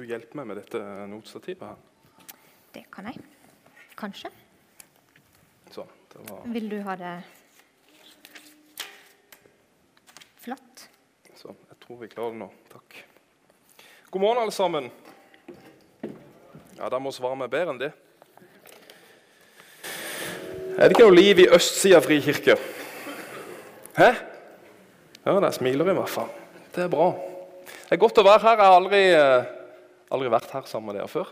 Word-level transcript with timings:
du 0.00 0.08
hjelpe 0.08 0.38
meg 0.40 0.48
med 0.50 0.60
dette 0.60 0.80
notestativet 1.10 1.66
her? 1.66 2.36
Det 2.74 2.84
kan 2.94 3.08
jeg. 3.10 3.20
Kanskje. 4.00 4.30
Sånn. 5.74 5.90
Det 6.10 6.22
var 6.28 6.46
Vil 6.54 6.68
du 6.70 6.78
ha 6.86 6.96
det 6.98 7.14
flatt? 10.40 10.86
sånn. 11.40 11.56
Jeg 11.70 11.78
tror 11.80 12.00
vi 12.02 12.08
klarer 12.12 12.34
det 12.34 12.40
nå. 12.42 12.48
Takk. 12.72 12.96
God 14.10 14.22
morgen, 14.24 14.42
alle 14.42 14.52
sammen. 14.52 14.90
Ja, 16.76 16.88
da 16.92 16.98
må 17.00 17.12
svare 17.14 17.36
meg 17.38 17.52
bedre 17.52 17.72
enn 17.74 17.80
det. 17.80 17.92
Er 20.80 20.88
det 20.88 20.94
ikke 20.96 21.06
noe 21.06 21.16
liv 21.16 21.40
i 21.44 21.48
østsida 21.52 22.00
frikirke? 22.04 22.56
Hæ? 23.96 24.10
Ja, 25.24 25.34
der 25.40 25.52
smiler 25.52 25.88
i 25.92 25.96
hvert 25.96 26.12
fall. 26.12 26.30
Det 26.74 26.84
er 26.86 26.92
bra. 26.92 27.10
Det 27.66 27.96
er 27.96 28.00
godt 28.00 28.20
å 28.20 28.24
være 28.24 28.42
her. 28.44 28.56
Jeg 28.60 28.66
har 28.70 28.76
aldri, 28.80 29.02
eh, 29.16 29.59
aldri 30.10 30.30
vært 30.32 30.52
her 30.54 30.68
sammen 30.68 30.90
med 30.90 31.00
dere 31.00 31.10
før. 31.10 31.30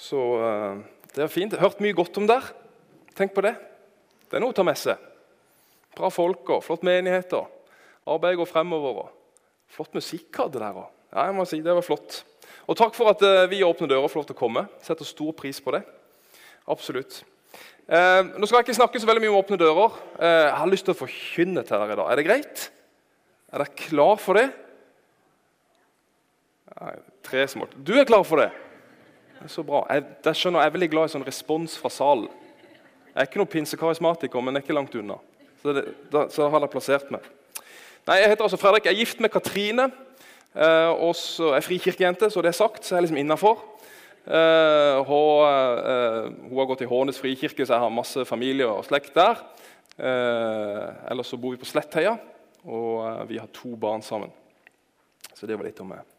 Så 0.00 0.20
eh, 0.42 0.84
det 1.14 1.24
er 1.24 1.32
fint. 1.32 1.56
Hørt 1.60 1.82
mye 1.84 1.96
godt 1.96 2.18
om 2.20 2.28
dere. 2.28 2.54
Tenk 3.14 3.34
på 3.36 3.44
det. 3.46 3.54
Det 4.26 4.38
er 4.38 4.42
noe 4.42 4.54
å 4.54 4.56
ta 4.56 4.64
med 4.66 4.78
seg. 4.80 4.98
Bra 5.94 6.10
folk 6.10 6.48
og 6.56 6.64
flott 6.66 6.82
menighet. 6.86 7.36
og 7.38 8.10
Arbeidet 8.16 8.40
går 8.40 8.50
fremover. 8.50 9.04
og 9.04 9.74
Flott 9.74 9.94
musikk 9.94 10.42
hadde 10.42 10.58
dere 10.58 10.84
òg. 10.84 10.88
Ja, 11.14 11.28
jeg 11.28 11.36
må 11.36 11.44
si, 11.46 11.60
det 11.62 11.76
var 11.76 11.86
flott. 11.86 12.24
Og 12.66 12.78
takk 12.78 12.96
for 12.96 13.12
at 13.12 13.22
eh, 13.22 13.44
vi 13.52 13.62
åpner 13.66 13.90
døra 13.90 14.06
og 14.06 14.10
får 14.10 14.22
lov 14.22 14.26
til 14.30 14.36
å 14.36 14.40
komme. 14.40 14.66
Setter 14.82 15.06
stor 15.06 15.30
pris 15.36 15.60
på 15.62 15.76
det. 15.76 15.84
Absolutt. 16.70 17.20
Eh, 17.84 18.22
nå 18.34 18.48
skal 18.48 18.62
jeg 18.62 18.66
ikke 18.66 18.78
snakke 18.80 19.00
så 19.02 19.08
veldig 19.08 19.22
mye 19.22 19.32
om 19.34 19.40
åpne 19.42 19.60
dører. 19.60 19.98
Eh, 20.18 20.44
jeg 20.48 20.58
har 20.62 20.70
lyst 20.72 20.88
til 20.88 20.94
å 20.96 20.98
forkynne 21.04 21.62
til 21.62 21.76
dere 21.76 21.94
i 21.94 22.00
dag. 22.00 22.10
Er 22.10 22.18
det 22.20 22.26
greit? 22.26 22.66
Er 23.52 23.62
dere 23.62 23.78
klar 23.78 24.18
for 24.22 24.40
det? 24.40 24.48
Ja, 26.70 26.94
tre 27.26 27.44
smått. 27.50 27.74
Du 27.84 27.92
er 27.98 28.08
klar 28.08 28.24
for 28.26 28.40
det? 28.40 28.48
Det 29.34 29.48
er 29.48 29.52
så 29.52 29.64
bra. 29.66 29.82
Jeg, 29.92 30.06
det 30.24 30.34
skjønner, 30.38 30.64
jeg 30.64 30.72
er 30.72 30.76
veldig 30.78 30.90
glad 30.94 31.10
i 31.10 31.14
sånn 31.14 31.26
respons 31.26 31.76
fra 31.80 31.90
salen. 31.92 32.30
Jeg 33.10 33.20
er 33.20 33.28
ikke 33.28 33.42
noen 33.42 33.52
pinsekarismatiker, 33.52 34.42
men 34.42 34.56
jeg 34.56 34.62
er 34.62 34.66
ikke 34.66 34.76
langt 34.78 34.96
unna. 34.98 35.18
Så, 35.62 35.74
det, 35.76 35.84
da, 36.12 36.24
så 36.32 36.48
har 36.50 36.64
jeg 36.64 36.72
plassert 36.72 37.12
meg. 37.14 37.26
Nei, 38.08 38.18
Jeg 38.20 38.32
heter 38.32 38.46
altså 38.46 38.60
Fredrik. 38.60 38.88
Jeg 38.88 38.96
er 38.96 39.02
gift 39.04 39.20
med 39.22 39.32
Katrine. 39.32 39.90
Eh, 40.54 40.90
og 41.02 41.14
så 41.18 41.50
er 41.50 41.58
jeg 41.58 41.66
frikirkejente, 41.68 42.30
så 42.30 42.42
det 42.44 42.52
er 42.52 42.58
sagt, 42.58 42.84
så 42.84 42.94
jeg 42.94 43.00
er 43.00 43.06
liksom 43.06 43.20
innafor. 43.20 43.62
Eh, 44.24 45.00
hun, 45.08 45.44
eh, 45.48 46.28
hun 46.48 46.60
har 46.60 46.68
gått 46.70 46.84
i 46.86 46.88
Hånes 46.88 47.18
frikirke, 47.20 47.66
så 47.66 47.74
jeg 47.74 47.84
har 47.84 47.92
masse 47.92 48.24
familie 48.28 48.68
og 48.70 48.84
slekt 48.86 49.16
der. 49.18 49.42
Eh, 49.98 51.10
ellers 51.10 51.32
så 51.32 51.40
bor 51.40 51.54
vi 51.54 51.60
på 51.60 51.68
Slettheia, 51.68 52.16
og 52.64 53.04
eh, 53.08 53.22
vi 53.28 53.38
har 53.42 53.50
to 53.52 53.74
barn 53.76 54.02
sammen. 54.02 54.32
Så 55.34 55.46
det 55.46 55.58
var 55.58 55.66
litt 55.66 55.80
om 55.82 55.90
meg. 55.90 56.13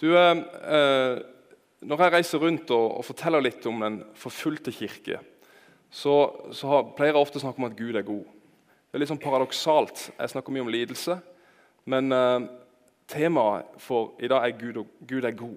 Du, 0.00 0.08
eh, 0.18 0.38
eh, 0.74 1.18
når 1.84 2.02
jeg 2.02 2.12
reiser 2.16 2.42
rundt 2.42 2.70
og, 2.74 2.98
og 2.98 3.04
forteller 3.06 3.44
litt 3.44 3.66
om 3.70 3.82
den 3.84 4.00
forfulgte 4.18 4.72
kirke, 4.74 5.20
så, 5.94 6.14
så 6.50 6.70
har, 6.70 6.88
pleier 6.96 7.14
jeg 7.14 7.22
ofte 7.22 7.38
å 7.38 7.44
snakke 7.44 7.62
om 7.62 7.68
at 7.68 7.76
Gud 7.78 7.94
er 7.94 8.06
god. 8.06 8.24
Det 8.90 8.98
er 8.98 9.02
litt 9.02 9.12
sånn 9.12 9.22
paradoksalt. 9.22 10.08
Jeg 10.16 10.32
snakker 10.32 10.54
mye 10.54 10.64
om 10.64 10.72
lidelse, 10.74 11.18
men 11.90 12.10
eh, 12.14 12.48
temaet 13.10 13.78
for 13.82 14.16
i 14.18 14.30
dag 14.30 14.48
er 14.48 14.58
Gud, 14.58 14.80
og, 14.82 14.96
Gud 15.06 15.28
er 15.28 15.36
god. 15.38 15.56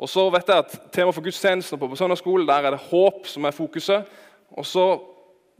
Og 0.00 0.08
så 0.08 0.24
vet 0.32 0.48
jeg 0.48 0.64
at 0.64 0.76
Temaet 0.94 1.12
for 1.12 1.26
gudstjenesten 1.26 1.80
på, 1.80 1.90
søndagsskolen 1.92 2.48
der 2.48 2.70
er 2.70 2.72
det 2.72 2.86
håp 2.86 3.26
som 3.28 3.44
er 3.44 3.52
fokuset. 3.52 4.08
Og 4.56 4.64
så 4.64 4.86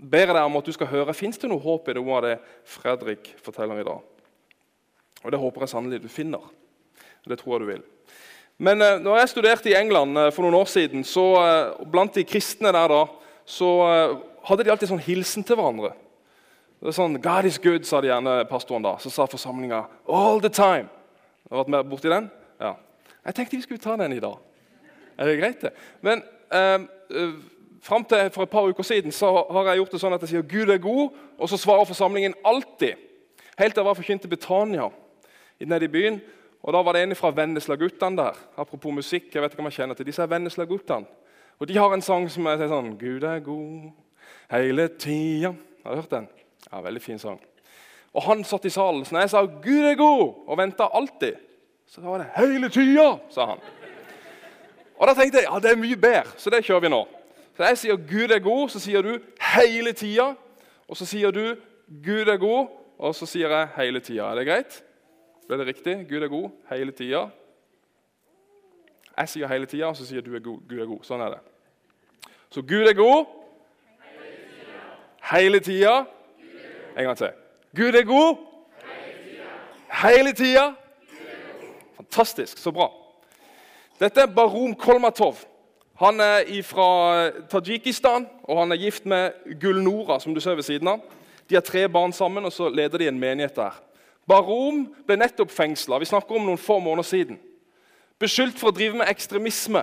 ber 0.00 0.30
jeg 0.30 0.36
deg 0.38 0.46
om 0.46 0.56
at 0.56 0.70
du 0.70 0.72
skal 0.72 0.88
høre 0.88 1.12
fins 1.12 1.36
det 1.36 1.50
noe 1.50 1.60
håp 1.60 1.90
i 1.92 1.96
noe 1.98 2.14
av 2.16 2.24
det 2.24 2.38
Fredrik 2.64 3.34
forteller 3.44 3.82
i 3.82 3.84
dag. 3.84 4.00
Og 5.20 5.34
det 5.34 5.40
håper 5.42 5.66
jeg 5.66 5.72
sannelig 5.74 6.00
du 6.00 6.08
finner. 6.08 6.46
Det 7.28 7.38
tror 7.38 7.56
jeg 7.56 7.60
du 7.60 7.72
vil. 7.72 7.82
Men 8.60 8.82
eh, 8.82 8.98
når 9.00 9.18
jeg 9.18 9.32
studerte 9.32 9.70
i 9.70 9.76
England 9.78 10.18
eh, 10.18 10.30
for 10.32 10.44
noen 10.44 10.58
år 10.60 10.68
siden, 10.68 11.04
så 11.04 11.24
eh, 11.40 11.86
blant 11.90 12.14
de 12.14 12.24
kristne 12.24 12.72
der 12.72 12.92
da, 12.92 13.04
så 13.48 13.70
eh, 13.88 14.16
hadde 14.48 14.64
de 14.64 14.72
alltid 14.72 14.90
sånn 14.92 15.04
hilsen 15.04 15.44
til 15.46 15.58
hverandre. 15.58 15.94
Det 16.80 16.88
er 16.88 16.96
sånn, 16.96 17.18
'God 17.20 17.44
is 17.44 17.58
good', 17.60 17.84
sa 17.84 18.00
de 18.00 18.08
gjerne 18.08 18.38
pastoren 18.48 18.84
da. 18.84 18.94
Så 18.98 19.12
sa 19.12 19.26
forsamlinga 19.28 19.84
'all 20.08 20.40
the 20.40 20.48
time'. 20.48 20.88
Har 21.50 21.56
du 21.56 21.58
vært 21.58 21.68
med 21.68 21.88
borti 21.90 22.08
den? 22.08 22.30
Ja. 22.60 22.74
Jeg 23.26 23.34
tenkte 23.34 23.56
vi 23.56 23.62
skulle 23.62 23.82
ta 23.82 23.96
den 23.96 24.12
i 24.12 24.20
dag. 24.20 24.36
Er 25.18 25.26
det 25.26 25.38
greit, 25.40 25.60
det? 25.60 25.72
Men 26.00 26.22
eh, 26.52 26.80
eh, 27.10 27.32
fram 27.82 28.04
til 28.04 28.30
for 28.30 28.42
et 28.42 28.50
par 28.50 28.68
uker 28.68 28.82
siden 28.82 29.12
så 29.12 29.44
har 29.50 29.68
jeg 29.68 29.76
gjort 29.76 29.92
det 29.92 30.00
sånn 30.00 30.14
at 30.14 30.20
jeg 30.24 30.28
sier 30.28 30.42
'Gud 30.42 30.70
er 30.70 30.78
god', 30.78 31.12
og 31.38 31.48
så 31.48 31.56
svarer 31.56 31.84
forsamlingen 31.84 32.34
alltid. 32.44 32.96
Helt 33.58 33.74
til 33.74 33.80
jeg 33.80 33.88
var 33.88 33.94
forkynt 33.94 34.20
til 34.20 34.30
Betania 34.30 34.88
nede 35.60 35.84
i 35.84 35.88
byen. 35.88 36.20
Og 36.62 36.72
Da 36.72 36.82
var 36.82 36.92
det 36.92 37.02
en 37.02 37.16
fra 37.16 37.30
Vennesla-guttene 37.30 38.16
der. 38.16 38.36
Apropos 38.56 38.92
musikk, 38.92 39.34
jeg 39.34 39.42
vet 39.42 39.52
ikke 39.52 39.62
om 39.62 39.70
jeg 39.70 39.72
kjenner 39.72 39.94
til 39.94 40.06
disse 40.06 40.22
er 40.22 40.26
Vennesla-guttene. 40.26 41.06
Og 41.60 41.68
De 41.68 41.76
har 41.76 41.92
en 41.92 42.02
sang 42.02 42.30
som 42.30 42.46
er 42.46 42.68
sånn 42.68 42.96
'Gud 42.98 43.22
er 43.22 43.40
god 43.40 43.90
hele 44.50 44.88
tida'. 44.88 45.54
Har 45.84 45.94
du 45.94 46.00
hørt 46.00 46.10
den? 46.10 46.28
Ja, 46.72 46.80
Veldig 46.80 47.02
fin 47.02 47.18
sang. 47.18 47.40
Og 48.14 48.22
Han 48.22 48.44
satt 48.44 48.64
i 48.64 48.70
salen, 48.70 49.04
så 49.04 49.14
når 49.14 49.20
jeg 49.20 49.30
sa 49.30 49.44
'Gud 49.44 49.84
er 49.84 49.94
god' 49.94 50.34
og 50.46 50.58
venta 50.58 50.88
alltid, 50.92 51.34
så 51.86 52.00
var 52.00 52.18
det 52.18 52.26
'hele 52.36 52.68
tida', 52.68 53.18
sa 53.30 53.46
han. 53.46 53.58
Og 54.98 55.06
Da 55.08 55.14
tenkte 55.14 55.38
jeg 55.38 55.46
ja, 55.52 55.58
det 55.58 55.70
er 55.70 55.76
mye 55.76 55.96
bedre, 55.96 56.32
så 56.36 56.50
det 56.50 56.64
kjører 56.64 56.80
vi 56.80 56.88
nå. 56.88 57.08
Så 57.56 57.62
Jeg 57.64 57.78
sier 57.78 57.96
'Gud 57.96 58.30
er 58.30 58.38
god', 58.38 58.70
så 58.70 58.78
sier 58.78 59.02
du 59.02 59.18
'hele 59.40 59.92
tida'. 59.92 60.34
Og 60.88 60.96
så 60.96 61.06
sier 61.06 61.30
du 61.30 61.56
'Gud 62.04 62.28
er 62.28 62.36
god', 62.36 62.68
og 62.98 63.14
så 63.14 63.26
sier 63.26 63.48
jeg 63.48 63.68
'hele 63.76 64.00
tida'. 64.00 64.30
Er 64.30 64.34
det 64.34 64.46
greit? 64.46 64.84
Ble 65.50 65.58
det 65.58 65.66
riktig? 65.66 66.06
Gud 66.08 66.22
er 66.22 66.28
god 66.28 66.50
hele 66.70 66.92
tida. 66.92 67.24
Jeg 69.18 69.28
sier 69.32 69.48
hele 69.50 69.66
tida, 69.66 69.88
og 69.88 69.96
så 69.98 70.04
sier 70.06 70.22
du 70.22 70.36
er 70.38 70.44
god. 70.44 70.60
Gud 70.68 70.78
er 70.78 70.86
god. 70.86 71.00
Sånn 71.02 71.24
er 71.24 71.32
det. 71.32 71.40
Så 72.54 72.62
Gud 72.62 72.86
er 72.86 72.94
god 72.94 73.32
hele 75.32 75.58
tida. 75.58 75.96
En 76.94 77.08
gang 77.08 77.18
til. 77.18 77.34
Gud 77.74 77.98
er 77.98 78.06
god 78.06 78.46
hele 80.04 80.36
tida. 80.38 80.68
Fantastisk. 81.98 82.62
Så 82.62 82.70
bra. 82.70 82.86
Dette 83.98 84.22
er 84.22 84.30
Barom 84.30 84.78
Kolmatov. 84.78 85.42
Han 85.98 86.22
er 86.22 86.46
fra 86.62 87.30
Tadsjikistan, 87.50 88.30
og 88.46 88.62
han 88.62 88.70
er 88.70 88.84
gift 88.86 89.02
med 89.02 89.58
Gulnora, 89.58 90.22
som 90.22 90.30
du 90.30 90.38
ser 90.40 90.54
ved 90.54 90.70
siden 90.70 90.94
av. 90.94 91.02
De 91.50 91.58
har 91.58 91.66
tre 91.66 91.88
barn 91.90 92.14
sammen, 92.14 92.46
og 92.46 92.54
så 92.54 92.70
leder 92.70 93.02
de 93.02 93.10
en 93.10 93.18
menighet 93.18 93.58
der. 93.58 93.86
Barom 94.30 94.84
ble 95.06 95.16
nettopp 95.18 95.50
fengsla. 95.50 95.98
Vi 95.98 96.08
snakker 96.08 96.38
om 96.38 96.46
noen 96.46 96.60
få 96.60 96.78
måneder 96.78 97.08
siden. 97.08 97.40
Beskyldt 98.20 98.60
for 98.60 98.70
å 98.70 98.76
drive 98.76 99.00
med 99.00 99.10
ekstremisme. 99.10 99.82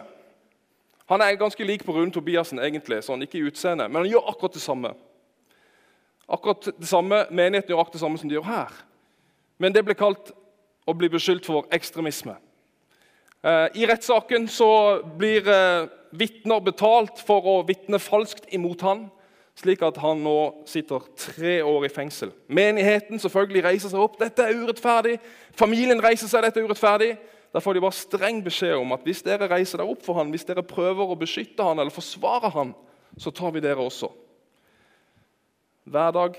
Han 1.12 1.24
er 1.24 1.40
ganske 1.40 1.68
lik 1.68 1.86
på 1.88 1.96
Rune 1.96 2.12
Tobiassen, 2.12 2.60
egentlig, 2.60 3.02
sånn, 3.04 3.24
ikke 3.24 3.40
i 3.40 3.46
utseende, 3.48 3.88
men 3.88 4.04
han 4.04 4.10
gjør 4.12 4.28
akkurat 4.32 4.58
det 4.58 4.64
samme. 4.64 4.92
Akkurat 6.28 6.68
det 6.76 6.90
samme, 6.90 7.22
Menigheten 7.32 7.72
gjør 7.72 7.82
akkurat 7.84 7.96
det 7.96 8.04
samme 8.04 8.20
som 8.20 8.30
de 8.30 8.36
gjør 8.36 8.50
her. 8.50 8.74
Men 9.58 9.74
det 9.74 9.86
ble 9.88 9.96
kalt 9.98 10.34
å 10.88 10.96
bli 10.96 11.10
beskyldt 11.12 11.48
for 11.48 11.68
ekstremisme. 11.74 12.36
Eh, 13.44 13.68
I 13.80 13.88
rettssaken 13.88 14.50
så 14.52 14.70
blir 15.20 15.48
eh, 15.48 15.88
vitner 16.12 16.64
betalt 16.64 17.24
for 17.24 17.48
å 17.48 17.56
vitne 17.68 18.00
falskt 18.04 18.52
imot 18.56 18.84
han, 18.84 19.08
slik 19.58 19.82
at 19.82 19.98
han 20.02 20.22
nå 20.22 20.38
sitter 20.70 21.06
tre 21.18 21.56
år 21.66 21.88
i 21.88 21.90
fengsel. 21.90 22.32
Menigheten 22.48 23.20
selvfølgelig 23.20 23.64
reiser 23.66 23.90
seg 23.90 24.04
opp. 24.04 24.20
Dette 24.22 24.46
er 24.46 24.60
urettferdig. 24.60 25.18
Familien 25.58 26.02
reiser 26.04 26.30
seg. 26.30 26.46
dette 26.46 26.62
er 26.62 26.68
urettferdig. 26.68 27.16
Da 27.54 27.62
får 27.64 27.74
de 27.74 27.82
bare 27.82 27.98
streng 27.98 28.44
beskjed 28.46 28.76
om 28.78 28.94
at 28.94 29.06
hvis 29.08 29.24
dere 29.26 29.48
reiser 29.50 29.82
dere 29.82 29.90
opp 29.90 30.04
for 30.06 30.20
han, 30.20 30.30
hvis 30.30 30.46
dere 30.46 30.66
prøver 30.68 31.10
å 31.10 31.18
beskytte 31.18 31.66
han 31.66 31.80
eller 31.80 31.94
forsvare 31.94 32.52
han, 32.54 32.76
så 33.18 33.34
tar 33.34 33.56
vi 33.56 33.64
dere 33.64 33.82
også. 33.82 34.12
Hverdag, 35.88 36.38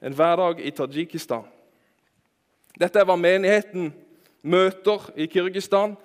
en 0.00 0.16
hverdag 0.16 0.62
i 0.62 0.72
Tadsjikistan. 0.72 1.44
Dette 2.78 3.00
er 3.00 3.08
hva 3.08 3.18
menigheten 3.20 3.90
møter 4.46 5.10
i 5.18 5.26
Kirgistan 5.28 5.96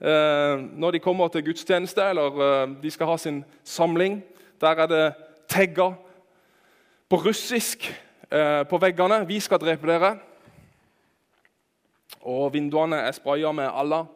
eh, 0.00 0.54
når 0.56 0.96
de 0.96 1.02
kommer 1.04 1.30
til 1.30 1.44
gudstjeneste 1.50 2.02
eller 2.10 2.42
eh, 2.46 2.70
de 2.82 2.90
skal 2.90 3.10
ha 3.12 3.18
sin 3.20 3.42
samling. 3.62 4.22
Der 4.62 4.82
er 4.82 4.90
det 4.90 5.04
tagga 5.52 5.92
på 7.08 7.18
russisk 7.20 7.84
eh, 8.30 8.62
på 8.64 8.78
veggene 8.80 9.24
'Vi 9.26 9.40
skal 9.40 9.60
drepe 9.60 9.86
dere'. 9.86 10.18
Og 12.22 12.52
vinduene 12.52 12.96
er 12.96 13.12
spraya 13.12 13.52
med 13.52 13.68
Allah. 13.68 14.06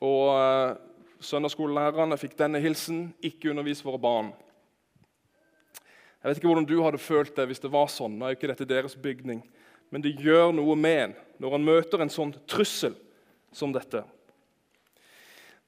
Og 0.00 0.22
eh, 0.38 0.76
søndagsskolelærerne 1.20 2.18
fikk 2.18 2.38
denne 2.38 2.60
hilsen 2.60 3.14
'Ikke 3.22 3.50
undervis 3.50 3.84
våre 3.84 3.98
barn'. 3.98 4.32
Jeg 6.22 6.28
vet 6.28 6.36
ikke 6.36 6.46
hvordan 6.46 6.68
du 6.68 6.82
hadde 6.82 6.98
følt 6.98 7.36
det 7.36 7.46
hvis 7.46 7.60
det 7.60 7.72
var 7.72 7.86
sånn. 7.86 8.18
Nå 8.18 8.24
er 8.24 8.30
jo 8.30 8.36
ikke 8.38 8.48
dette 8.54 8.64
deres 8.64 8.96
bygning. 8.96 9.42
Men 9.90 10.02
det 10.02 10.18
gjør 10.20 10.52
noe 10.52 10.76
med 10.76 11.02
en 11.02 11.14
når 11.38 11.50
han 11.50 11.64
møter 11.64 12.02
en 12.02 12.10
sånn 12.10 12.34
trussel 12.46 12.94
som 13.52 13.72
dette. 13.72 14.02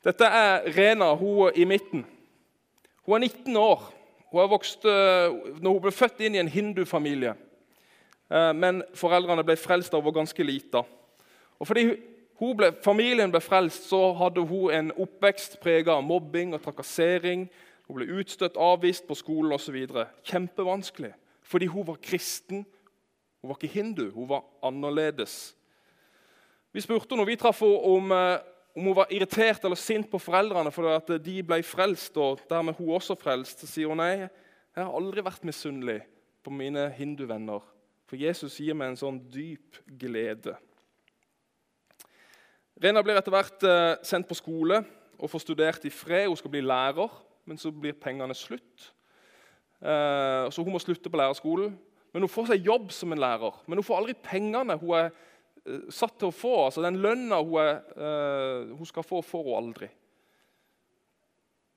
Dette 0.05 0.25
er 0.25 0.67
Rena, 0.77 1.15
hun 1.15 1.53
i 1.55 1.65
midten. 1.65 2.05
Hun 3.07 3.15
er 3.15 3.29
19 3.29 3.57
år. 3.57 4.00
Hun 4.31 4.51
vokst, 4.51 4.85
når 4.85 5.71
hun 5.73 5.83
ble 5.83 5.91
født 5.91 6.21
inn 6.23 6.37
i 6.37 6.41
en 6.43 6.49
hindufamilie. 6.49 7.33
Men 8.31 8.85
foreldrene 8.95 9.43
ble 9.43 9.57
frelst 9.59 9.91
da 9.91 9.99
hun 9.99 10.07
var 10.07 10.21
ganske 10.21 10.45
lita. 10.47 10.85
Og 11.59 11.67
fordi 11.67 11.89
ble, 12.57 12.71
familien 12.85 13.33
ble 13.33 13.41
frelst, 13.43 13.89
så 13.91 14.13
hadde 14.17 14.45
hun 14.47 14.73
en 14.73 14.93
oppvekst 14.97 15.59
prega 15.61 15.99
av 15.99 16.07
mobbing 16.07 16.55
og 16.57 16.63
trakassering. 16.65 17.49
Hun 17.89 17.99
ble 17.99 18.21
utstøtt, 18.21 18.57
avvist 18.57 19.09
på 19.09 19.17
skolen 19.19 19.53
osv. 19.57 19.77
Kjempevanskelig. 20.25 21.13
Fordi 21.43 21.67
hun 21.67 21.87
var 21.87 21.99
kristen. 22.03 22.65
Hun 23.41 23.51
var 23.51 23.59
ikke 23.59 23.75
hindu, 23.75 24.11
hun 24.15 24.29
var 24.29 24.45
annerledes. 24.63 25.57
Vi 26.73 26.81
spurte 26.85 27.17
når 27.19 27.27
vi 27.27 27.37
traff 27.41 27.61
henne 27.65 27.79
om, 27.83 28.13
eh, 28.13 28.39
om 28.81 28.87
hun 28.89 28.97
var 28.97 29.11
irritert 29.13 29.65
eller 29.65 29.77
sint 29.77 30.09
på 30.09 30.19
foreldrene 30.23 30.73
fordi 30.73 30.93
at 30.97 31.11
de 31.21 31.35
ble 31.45 31.61
frelst, 31.67 32.17
og 32.17 32.41
dermed 32.49 32.79
hun 32.79 32.95
også 32.97 33.17
frelst. 33.21 33.61
Så 33.61 33.69
sier 33.69 33.91
hun 33.91 34.01
nei, 34.01 34.25
jeg 34.25 34.81
har 34.81 34.95
aldri 34.97 35.25
vært 35.27 35.45
misunnelig 35.45 35.99
på 36.41 36.53
mine 36.55 36.87
hinduvenner. 36.97 37.61
For 38.09 38.17
Jesus 38.17 38.57
gir 38.57 38.79
meg 38.79 38.93
en 38.93 39.01
sånn 39.03 39.21
dyp 39.31 39.83
glede. 40.01 40.57
Rena 42.81 43.03
blir 43.05 43.21
etter 43.21 43.35
hvert 43.35 43.67
eh, 43.69 43.99
sendt 44.09 44.31
på 44.31 44.39
skole 44.39 44.81
og 45.21 45.29
får 45.29 45.45
studert 45.45 45.85
i 45.85 45.93
fred. 45.93 46.31
Hun 46.31 46.39
skal 46.41 46.55
bli 46.55 46.65
lærer, 46.65 47.13
men 47.45 47.61
så 47.61 47.69
blir 47.75 47.99
pengene 48.01 48.35
slutt. 48.35 48.87
Eh, 49.85 50.47
så 50.49 50.65
hun 50.65 50.73
må 50.73 50.81
slutte 50.81 51.13
på 51.13 51.21
lærerskolen. 51.21 51.77
Men 52.15 52.25
hun 52.25 52.33
får 52.33 52.49
seg 52.55 52.65
jobb 52.65 52.89
som 52.97 53.13
en 53.13 53.21
lærer. 53.21 53.61
Men 53.69 53.83
hun 53.83 53.87
får 53.87 54.01
aldri 54.01 54.17
pengene 54.25 54.79
hun 54.81 54.97
er 54.97 55.13
satt 55.93 56.17
til 56.19 56.31
å 56.31 56.35
få. 56.35 56.53
Altså 56.67 56.83
Den 56.85 57.01
lønna 57.03 57.41
hun, 57.43 57.57
er, 57.61 58.71
hun 58.73 58.89
skal 58.89 59.07
få, 59.07 59.21
får 59.25 59.45
hun 59.47 59.59
aldri. 59.59 59.91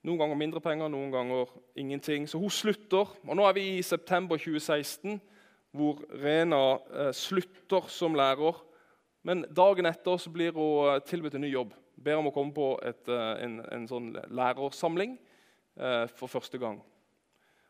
Noen 0.03 0.19
ganger 0.19 0.39
mindre 0.39 0.61
penger, 0.63 0.91
noen 0.91 1.11
ganger 1.13 1.51
ingenting. 1.79 2.25
Så 2.27 2.39
hun 2.39 2.51
slutter. 2.51 3.11
Og 3.23 3.37
nå 3.39 3.45
er 3.47 3.55
vi 3.55 3.65
i 3.77 3.83
september 3.85 4.39
2016, 4.39 5.19
hvor 5.75 6.01
Rena 6.23 6.63
slutter 7.15 7.87
som 7.91 8.15
lærer. 8.15 8.59
Men 9.23 9.45
dagen 9.55 9.87
etter 9.87 10.19
så 10.19 10.31
blir 10.31 10.51
hun 10.55 10.91
eh, 10.91 11.01
tilbudt 11.07 11.37
en 11.39 11.45
ny 11.45 11.53
jobb. 11.53 11.71
Ber 11.95 12.19
om 12.19 12.27
å 12.27 12.33
komme 12.35 12.51
på 12.55 12.73
et, 12.83 13.05
eh, 13.07 13.35
en, 13.45 13.61
en, 13.71 13.85
sånn 13.87 14.09
lærersamling 14.35 15.15
eh, 15.79 16.05
for 16.11 16.31
første 16.31 16.59
gang. 16.59 16.81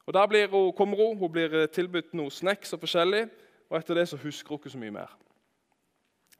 Og 0.03 0.13
Der 0.13 0.47
hun, 0.49 0.73
kommer 0.73 0.97
hun. 0.97 1.17
Hun 1.17 1.31
blir 1.31 1.53
eh, 1.53 1.69
tilbudt 1.69 2.15
noe 2.17 2.33
snacks 2.33 2.73
og 2.73 2.81
forskjellig. 2.81 3.27
Og 3.69 3.77
etter 3.77 4.01
det 4.01 4.07
så 4.09 4.17
husker 4.17 4.49
hun 4.49 4.61
ikke 4.63 4.73
så 4.73 4.81
mye 4.81 4.97
mer. 4.97 5.13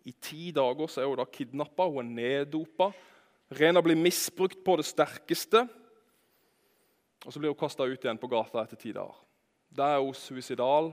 I 0.03 0.13
ti 0.19 0.51
dager 0.51 0.89
så 0.91 1.01
er 1.01 1.07
hun 1.07 1.19
da 1.19 1.25
kidnappa, 1.29 1.87
hun 1.87 2.11
er 2.11 2.15
neddopa. 2.17 2.91
Rena 3.53 3.81
blir 3.81 3.99
misbrukt 3.99 4.63
på 4.65 4.75
det 4.79 4.85
sterkeste. 4.87 5.63
Og 7.23 7.31
så 7.31 7.39
blir 7.39 7.53
hun 7.53 7.59
kasta 7.59 7.87
ut 7.87 8.03
igjen 8.03 8.19
på 8.19 8.27
gata 8.31 8.65
etter 8.65 8.79
ti 8.79 8.91
dager. 8.95 9.15
Der 9.71 9.95
er 9.95 10.03
hun 10.03 10.13
suicidal. 10.17 10.91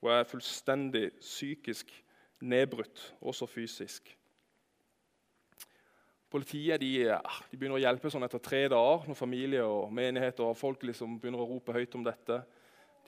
Hun 0.00 0.12
er 0.12 0.28
fullstendig 0.28 1.10
psykisk 1.20 1.90
nedbrutt, 2.40 3.14
også 3.20 3.48
fysisk. 3.50 4.12
Politiet 6.28 6.80
de, 6.80 6.92
de, 7.08 7.56
begynner 7.56 7.78
å 7.78 7.80
hjelpe 7.80 8.10
sånn 8.12 8.26
etter 8.26 8.42
tre 8.44 8.66
dager, 8.68 9.08
når 9.08 9.16
familie 9.16 9.64
og 9.64 9.88
menighet 9.96 10.42
og 10.44 10.56
folk 10.60 10.84
liksom 10.84 11.16
begynner 11.18 11.40
å 11.40 11.48
rope 11.48 11.72
høyt 11.72 11.96
om 11.96 12.04
dette. 12.04 12.42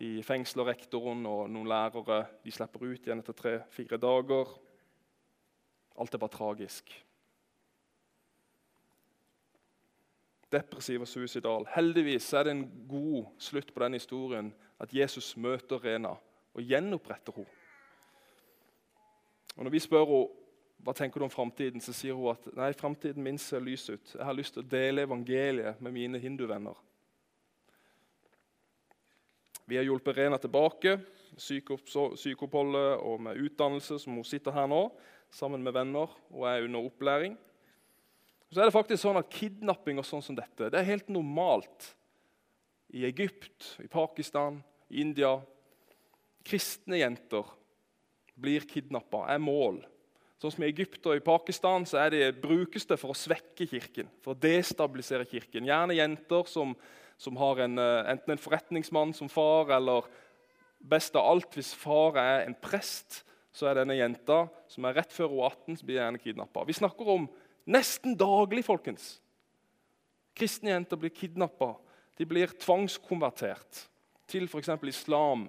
De 0.01 0.23
fengsler 0.25 0.71
rektoren 0.73 1.21
og 1.29 1.45
noen 1.53 1.69
lærere. 1.69 2.23
De 2.41 2.55
slipper 2.55 2.87
ut 2.89 3.05
igjen 3.05 3.21
etter 3.21 3.37
tre-fire 3.37 4.01
dager. 4.01 4.55
Alt 6.01 6.15
er 6.15 6.23
bare 6.23 6.33
tragisk. 6.33 6.93
Depressiv 10.51 11.05
og 11.05 11.09
suicidal. 11.09 11.67
Heldigvis 11.75 12.33
er 12.33 12.49
det 12.49 12.57
en 12.57 12.67
god 12.89 13.29
slutt 13.39 13.75
på 13.75 13.85
den 13.85 13.99
historien 13.99 14.51
at 14.81 14.95
Jesus 14.95 15.37
møter 15.37 15.83
Rena 15.85 16.17
og 16.55 16.63
gjenoppretter 16.63 17.37
henne. 17.37 17.57
Og 19.57 19.65
Når 19.65 19.71
vi 19.71 19.83
spør 19.83 20.07
henne 20.07 20.29
hva 20.81 20.95
tenker 20.97 21.21
du 21.21 21.27
om 21.27 21.33
framtiden, 21.33 21.83
så 21.85 21.93
sier 21.93 22.17
hun 22.17 22.31
at 22.33 22.47
nei, 22.57 22.71
framtiden 22.73 23.21
min 23.21 23.39
ser 23.39 23.61
lys 23.61 23.83
ut. 23.91 24.15
Jeg 24.15 24.25
har 24.25 24.33
lyst 24.33 24.55
til 24.57 24.63
å 24.65 24.71
dele 24.71 25.05
evangeliet 25.05 25.81
med 25.85 25.93
mine 25.93 26.21
hinduvenner. 26.23 26.79
Vi 29.69 29.77
har 29.77 29.85
hjulpet 29.85 30.17
Rena 30.17 30.39
tilbake, 30.41 30.97
sykeoppholdet 31.37 33.05
og 33.05 33.21
med 33.27 33.45
utdannelse, 33.45 34.01
som 34.01 34.17
hun 34.17 34.25
sitter 34.25 34.57
her 34.57 34.67
nå, 34.73 34.87
sammen 35.35 35.63
med 35.65 35.75
venner 35.77 36.11
og 36.31 36.45
er 36.51 36.67
under 36.67 36.87
opplæring. 36.91 37.37
Så 38.51 38.61
er 38.61 38.67
det 38.67 38.75
faktisk 38.75 39.05
sånn 39.05 39.21
at 39.21 39.31
Kidnapping 39.31 40.01
og 40.03 40.07
sånn 40.07 40.25
som 40.27 40.39
dette 40.39 40.73
det 40.73 40.81
er 40.81 40.89
helt 40.89 41.11
normalt 41.13 41.93
i 42.91 43.05
Egypt, 43.07 43.77
i 43.79 43.87
Pakistan, 43.91 44.59
i 44.91 45.05
India. 45.05 45.37
Kristne 46.47 46.99
jenter 46.99 47.47
blir 48.41 48.65
kidnappa, 48.67 49.27
er 49.31 49.39
mål. 49.43 49.79
Sånn 50.41 50.55
som 50.55 50.65
I 50.65 50.71
Egypt 50.71 51.05
og 51.07 51.19
i 51.19 51.23
Pakistan 51.23 51.85
så 51.87 52.01
er 52.01 52.15
det, 52.15 52.23
brukes 52.41 52.89
det 52.89 52.97
for 52.99 53.13
å 53.13 53.19
svekke 53.19 53.69
kirken. 53.69 54.09
For 54.25 54.33
å 54.33 54.41
destabilisere 54.41 55.29
kirken. 55.29 55.69
Gjerne 55.69 55.99
jenter 55.99 56.49
som, 56.49 56.73
som 57.21 57.37
har 57.39 57.61
en, 57.67 57.77
eh, 57.79 58.11
enten 58.15 58.35
en 58.35 58.41
forretningsmann 58.41 59.13
som 59.15 59.29
far, 59.29 59.71
eller 59.77 60.09
best 60.81 61.15
av 61.21 61.29
alt, 61.29 61.53
hvis 61.55 61.75
far 61.77 62.17
er 62.17 62.47
en 62.47 62.57
prest, 62.57 63.21
så 63.53 63.69
er 63.69 63.81
denne 63.81 63.99
jenta 63.99 64.45
som 64.71 64.87
er 64.87 64.97
rett 65.01 65.13
før 65.15 65.33
hun 65.33 65.43
er 65.43 65.55
18, 65.55 65.79
så 65.81 65.87
blir 65.87 65.99
gjerne 65.99 66.23
kidnappa. 66.23 66.65
Vi 66.69 66.77
snakker 66.79 67.15
om 67.17 67.29
nesten 67.71 68.17
daglig, 68.19 68.65
folkens. 68.67 69.17
Kristne 70.39 70.73
jenter 70.73 71.01
blir 71.01 71.13
kidnappa. 71.15 71.75
De 72.19 72.27
blir 72.29 72.53
tvangskonvertert 72.63 73.87
til 74.31 74.47
f.eks. 74.47 74.71
islam 74.87 75.49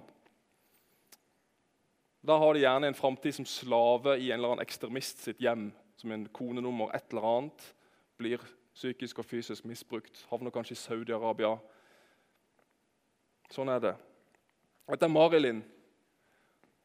da 2.22 2.36
har 2.38 2.54
de 2.54 2.62
gjerne 2.62 2.86
en 2.86 2.94
framtid 2.94 3.34
som 3.34 3.46
slave 3.46 4.14
i 4.20 4.30
en 4.30 4.38
eller 4.38 4.54
annen 4.54 4.62
ekstremist 4.62 5.24
sitt 5.24 5.40
hjem. 5.42 5.72
Som 5.98 6.14
en 6.14 6.28
konenummer, 6.34 6.92
et 6.94 7.10
eller 7.10 7.26
annet. 7.26 7.64
Blir 8.18 8.42
psykisk 8.74 9.18
og 9.18 9.26
fysisk 9.26 9.66
misbrukt. 9.66 10.22
Havner 10.30 10.54
kanskje 10.54 10.76
i 10.76 10.80
Saudi-Arabia. 10.80 11.56
Sånn 13.50 13.70
er 13.74 13.82
det. 13.82 13.92
Dette 14.90 15.06
er 15.06 15.12
Marilyn. 15.12 15.64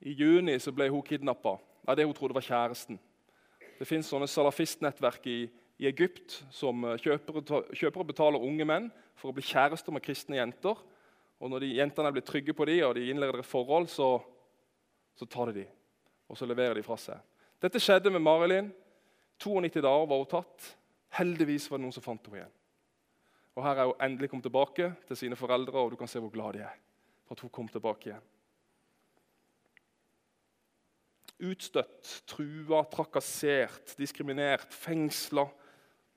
I 0.05 0.13
juni 0.13 0.57
så 0.61 0.73
ble 0.75 0.89
hun 0.93 1.05
kidnappa 1.05 1.57
av 1.87 1.97
det 1.97 2.05
hun 2.05 2.15
trodde 2.15 2.35
var 2.37 2.45
kjæresten. 2.45 2.99
Det 3.77 3.87
fins 3.87 4.09
salafistnettverk 4.09 5.25
i, 5.29 5.39
i, 5.77 5.87
Egypt 5.87 6.41
som 6.53 6.83
eh, 6.85 6.97
kjøper, 7.01 7.99
og 8.01 8.09
betaler 8.09 8.43
unge 8.43 8.65
menn 8.65 8.89
for 9.17 9.29
å 9.31 9.37
bli 9.37 9.45
kjærester 9.45 9.93
med 9.93 10.05
kristne 10.05 10.39
jenter. 10.39 10.77
Og 11.37 11.51
Når 11.51 11.63
de 11.63 11.75
jentene 11.77 12.11
blir 12.11 12.25
trygge 12.25 12.55
på 12.57 12.65
dem, 12.65 12.81
og 12.87 12.95
de 12.97 13.09
innleder 13.11 13.39
et 13.39 13.45
forhold, 13.45 13.89
så 13.93 14.17
så 15.17 15.25
tar 15.25 15.45
de 15.45 15.53
dem. 15.53 15.73
og 16.27 16.37
så 16.37 16.45
leverer 16.45 16.75
de 16.75 16.83
fra 16.83 16.97
seg. 16.99 17.17
Dette 17.61 17.79
skjedde 17.81 18.11
med 18.11 18.21
Marilyn. 18.21 18.67
92 19.39 19.81
dager 19.81 20.05
var 20.09 20.19
hun 20.21 20.29
tatt. 20.29 20.67
Heldigvis 21.17 21.69
var 21.71 21.79
det 21.79 21.85
noen 21.85 21.95
som 21.95 22.03
fant 22.05 22.27
henne 22.27 22.41
igjen. 22.41 22.55
Og 23.55 23.63
Her 23.63 23.79
er 23.79 23.89
hun 23.89 24.03
endelig 24.05 24.29
kommet 24.29 24.45
tilbake 24.45 24.91
til 25.07 25.17
sine 25.17 25.39
foreldre, 25.39 25.79
og 25.79 25.91
du 25.91 25.97
kan 25.97 26.09
se 26.11 26.21
hvor 26.21 26.33
glad 26.33 26.53
de 26.57 26.65
er 26.67 26.75
for 27.25 27.33
at 27.33 27.41
hun 27.45 27.49
kom 27.49 27.67
tilbake 27.71 28.11
igjen. 28.11 28.27
Utstøtt, 31.37 32.23
trua, 32.25 32.81
trakassert, 32.89 33.93
diskriminert, 33.99 34.73
fengsla. 34.73 35.45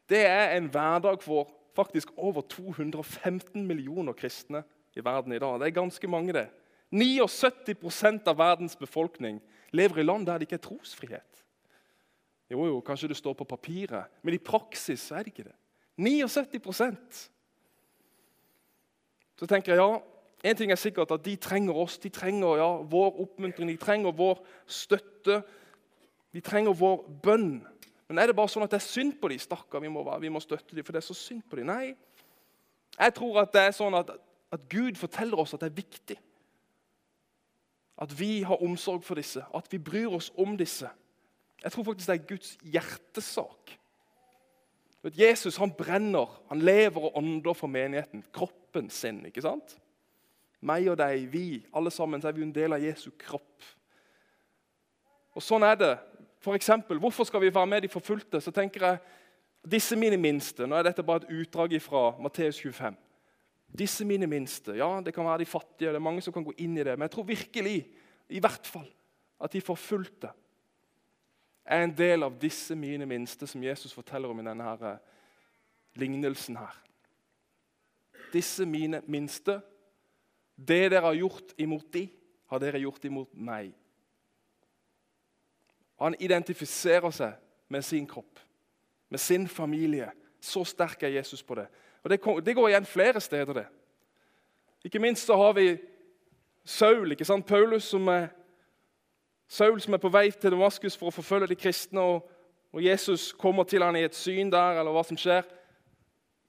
Det 0.09 0.23
er 0.25 0.57
en 0.57 0.71
hverdag 0.73 1.21
for 1.23 1.51
faktisk 1.77 2.15
over 2.17 2.43
215 2.49 3.67
millioner 3.67 4.17
kristne 4.17 4.65
i 4.97 5.05
verden 5.05 5.33
i 5.33 5.39
dag. 5.39 5.61
Det 5.61 5.69
er 5.69 5.77
ganske 5.77 6.09
mange, 6.09 6.33
det. 6.33 6.49
79% 6.91 8.27
av 8.27 8.39
verdens 8.39 8.75
befolkning 8.77 9.39
lever 9.77 10.01
i 10.01 10.07
land 10.07 10.27
der 10.27 10.41
det 10.41 10.49
ikke 10.49 10.59
er 10.59 10.67
trosfrihet. 10.67 11.45
Jo, 12.51 12.65
jo, 12.67 12.81
kanskje 12.83 13.13
det 13.13 13.19
står 13.21 13.37
på 13.39 13.47
papiret, 13.47 14.11
men 14.27 14.35
i 14.35 14.43
praksis 14.43 15.05
er 15.15 15.23
det 15.23 15.31
ikke 15.35 15.47
det. 15.47 15.57
79% 16.01 17.29
Så 19.39 19.47
tenker 19.47 19.73
jeg 19.73 19.81
ja, 19.81 20.01
en 20.45 20.57
ting 20.57 20.73
er 20.73 20.81
sikkert 20.81 21.11
at 21.13 21.25
de 21.25 21.35
trenger 21.37 21.77
oss. 21.77 21.99
De 21.99 22.09
trenger 22.09 22.57
ja, 22.57 22.69
vår 22.89 23.19
oppmuntring, 23.27 23.69
de 23.69 23.77
trenger 23.77 24.15
vår 24.17 24.41
støtte. 24.67 25.43
De 26.33 26.41
trenger 26.41 26.73
vår 26.77 27.03
bønn. 27.23 27.59
Men 28.09 28.19
er 28.19 28.31
det 28.31 28.37
bare 28.39 28.51
sånn 28.51 28.65
at 28.65 28.73
det 28.73 28.81
er 28.81 28.87
synd 28.87 29.19
på 29.21 29.29
dem? 29.31 29.39
Stakkar, 29.39 29.83
vi, 29.85 29.91
vi, 30.25 30.33
må 30.33 30.41
støtte 30.43 30.75
dem, 30.75 30.87
for 30.87 30.97
det 30.97 31.03
er 31.03 31.07
så 31.11 31.17
synd 31.19 31.45
på 31.51 31.61
dem. 31.61 31.69
Nei. 31.69 31.93
Jeg 32.97 33.15
tror 33.17 33.43
at 33.43 33.53
det 33.55 33.67
er 33.69 33.77
sånn 33.77 33.95
at, 34.01 34.15
at 34.51 34.65
Gud 34.73 34.97
forteller 34.99 35.43
oss 35.43 35.55
at 35.55 35.63
det 35.63 35.71
er 35.71 35.77
viktig. 35.77 36.17
At 38.01 38.15
vi 38.17 38.41
har 38.49 38.65
omsorg 38.65 39.05
for 39.05 39.21
disse, 39.21 39.45
at 39.45 39.69
vi 39.71 39.79
bryr 39.79 40.17
oss 40.17 40.31
om 40.41 40.57
disse. 40.59 40.89
Jeg 41.61 41.75
tror 41.75 41.85
faktisk 41.91 42.09
det 42.09 42.17
er 42.17 42.29
Guds 42.33 42.57
hjertesak. 42.65 43.77
Jesus 45.17 45.57
han 45.61 45.73
brenner, 45.73 46.33
han 46.49 46.65
lever 46.65 47.07
og 47.09 47.17
ånder 47.21 47.57
for 47.57 47.73
menigheten. 47.73 48.25
Kroppen 48.33 48.91
sin. 48.91 49.23
ikke 49.29 49.45
sant? 49.45 49.77
Meg 50.61 50.89
og 50.93 50.99
deg, 51.01 51.25
vi, 51.33 51.63
alle 51.73 51.91
sammen, 51.91 52.21
så 52.21 52.29
er 52.29 52.37
vi 52.37 52.45
en 52.45 52.55
del 52.55 52.77
av 52.77 52.83
Jesu 52.83 53.11
kropp. 53.19 53.65
Og 55.37 55.45
Sånn 55.45 55.65
er 55.65 55.79
det. 55.79 55.95
For 56.41 56.57
eksempel, 56.57 56.99
hvorfor 57.01 57.29
skal 57.29 57.43
vi 57.43 57.53
være 57.53 57.69
med 57.69 57.85
de 57.85 57.93
forfulgte? 57.93 58.41
Så 58.41 58.53
tenker 58.53 58.87
jeg, 58.87 59.01
Disse 59.61 59.97
mine 59.97 60.17
minste 60.17 60.65
Nå 60.65 60.79
er 60.79 60.87
dette 60.87 61.05
bare 61.05 61.27
et 61.27 61.43
utdrag 61.43 61.75
fra 61.85 62.15
Matteus 62.17 62.57
25. 62.63 62.95
Disse 63.77 64.07
mine 64.09 64.27
minste. 64.27 64.73
Ja, 64.75 64.89
det 65.05 65.13
kan 65.15 65.27
være 65.29 65.45
de 65.45 65.47
fattige, 65.47 65.93
det 65.93 66.01
er 66.01 66.03
mange 66.03 66.23
som 66.25 66.35
kan 66.35 66.45
gå 66.45 66.55
inn 66.59 66.79
i 66.79 66.85
det. 66.85 66.97
Men 66.97 67.07
jeg 67.07 67.13
tror 67.15 67.29
virkelig, 67.29 67.75
i 68.29 68.41
hvert 68.43 68.67
fall, 68.67 68.89
at 69.41 69.53
de 69.53 69.61
forfulgte 69.61 70.33
er 71.65 71.85
en 71.85 71.95
del 71.95 72.27
av 72.27 72.35
disse 72.41 72.75
mine 72.75 73.07
minste 73.07 73.47
som 73.47 73.63
Jesus 73.63 73.93
forteller 73.95 74.33
om 74.33 74.41
i 74.41 74.47
denne 74.49 74.65
her, 74.65 74.83
eh, 74.89 74.99
lignelsen 76.01 76.57
her. 76.57 76.81
Disse 78.33 78.67
mine 78.67 79.03
minste, 79.07 79.61
det 80.69 80.91
dere 80.91 81.01
har 81.01 81.15
gjort 81.15 81.55
imot 81.59 81.93
de, 81.93 82.09
har 82.51 82.61
dere 82.61 82.81
gjort 82.83 83.05
imot 83.05 83.35
meg. 83.35 83.73
Han 86.01 86.17
identifiserer 86.21 87.13
seg 87.13 87.37
med 87.69 87.85
sin 87.85 88.07
kropp, 88.09 88.41
med 89.09 89.21
sin 89.21 89.49
familie. 89.49 90.11
Så 90.41 90.65
sterk 90.65 91.03
er 91.03 91.17
Jesus 91.21 91.43
på 91.43 91.55
det. 91.55 91.67
Og 92.03 92.11
Det, 92.11 92.55
går 92.55 92.69
igjen 92.69 92.87
flere 92.87 93.21
steder. 93.21 93.53
det. 93.53 93.67
Ikke 94.85 94.99
minst 94.99 95.27
så 95.27 95.37
har 95.37 95.53
vi 95.53 95.79
Saul, 96.65 97.13
ikke 97.13 97.25
sant? 97.25 97.47
Paulus 97.47 97.85
som 97.85 98.09
er, 98.09 98.29
Saul 99.49 99.81
som 99.81 99.95
er 99.95 99.99
på 99.99 100.09
vei 100.09 100.31
til 100.31 100.51
Damaskus 100.51 100.97
for 100.97 101.07
å 101.07 101.11
forfølge 101.11 101.47
de 101.47 101.55
kristne. 101.55 102.01
og, 102.01 102.31
og 102.73 102.85
Jesus 102.85 103.33
kommer 103.33 103.65
til 103.65 103.83
han 103.83 103.97
i 103.97 104.05
et 104.05 104.15
syn 104.15 104.53
der, 104.53 104.81
eller 104.81 104.93
hva 104.93 105.03
som 105.05 105.17
skjer. 105.17 105.43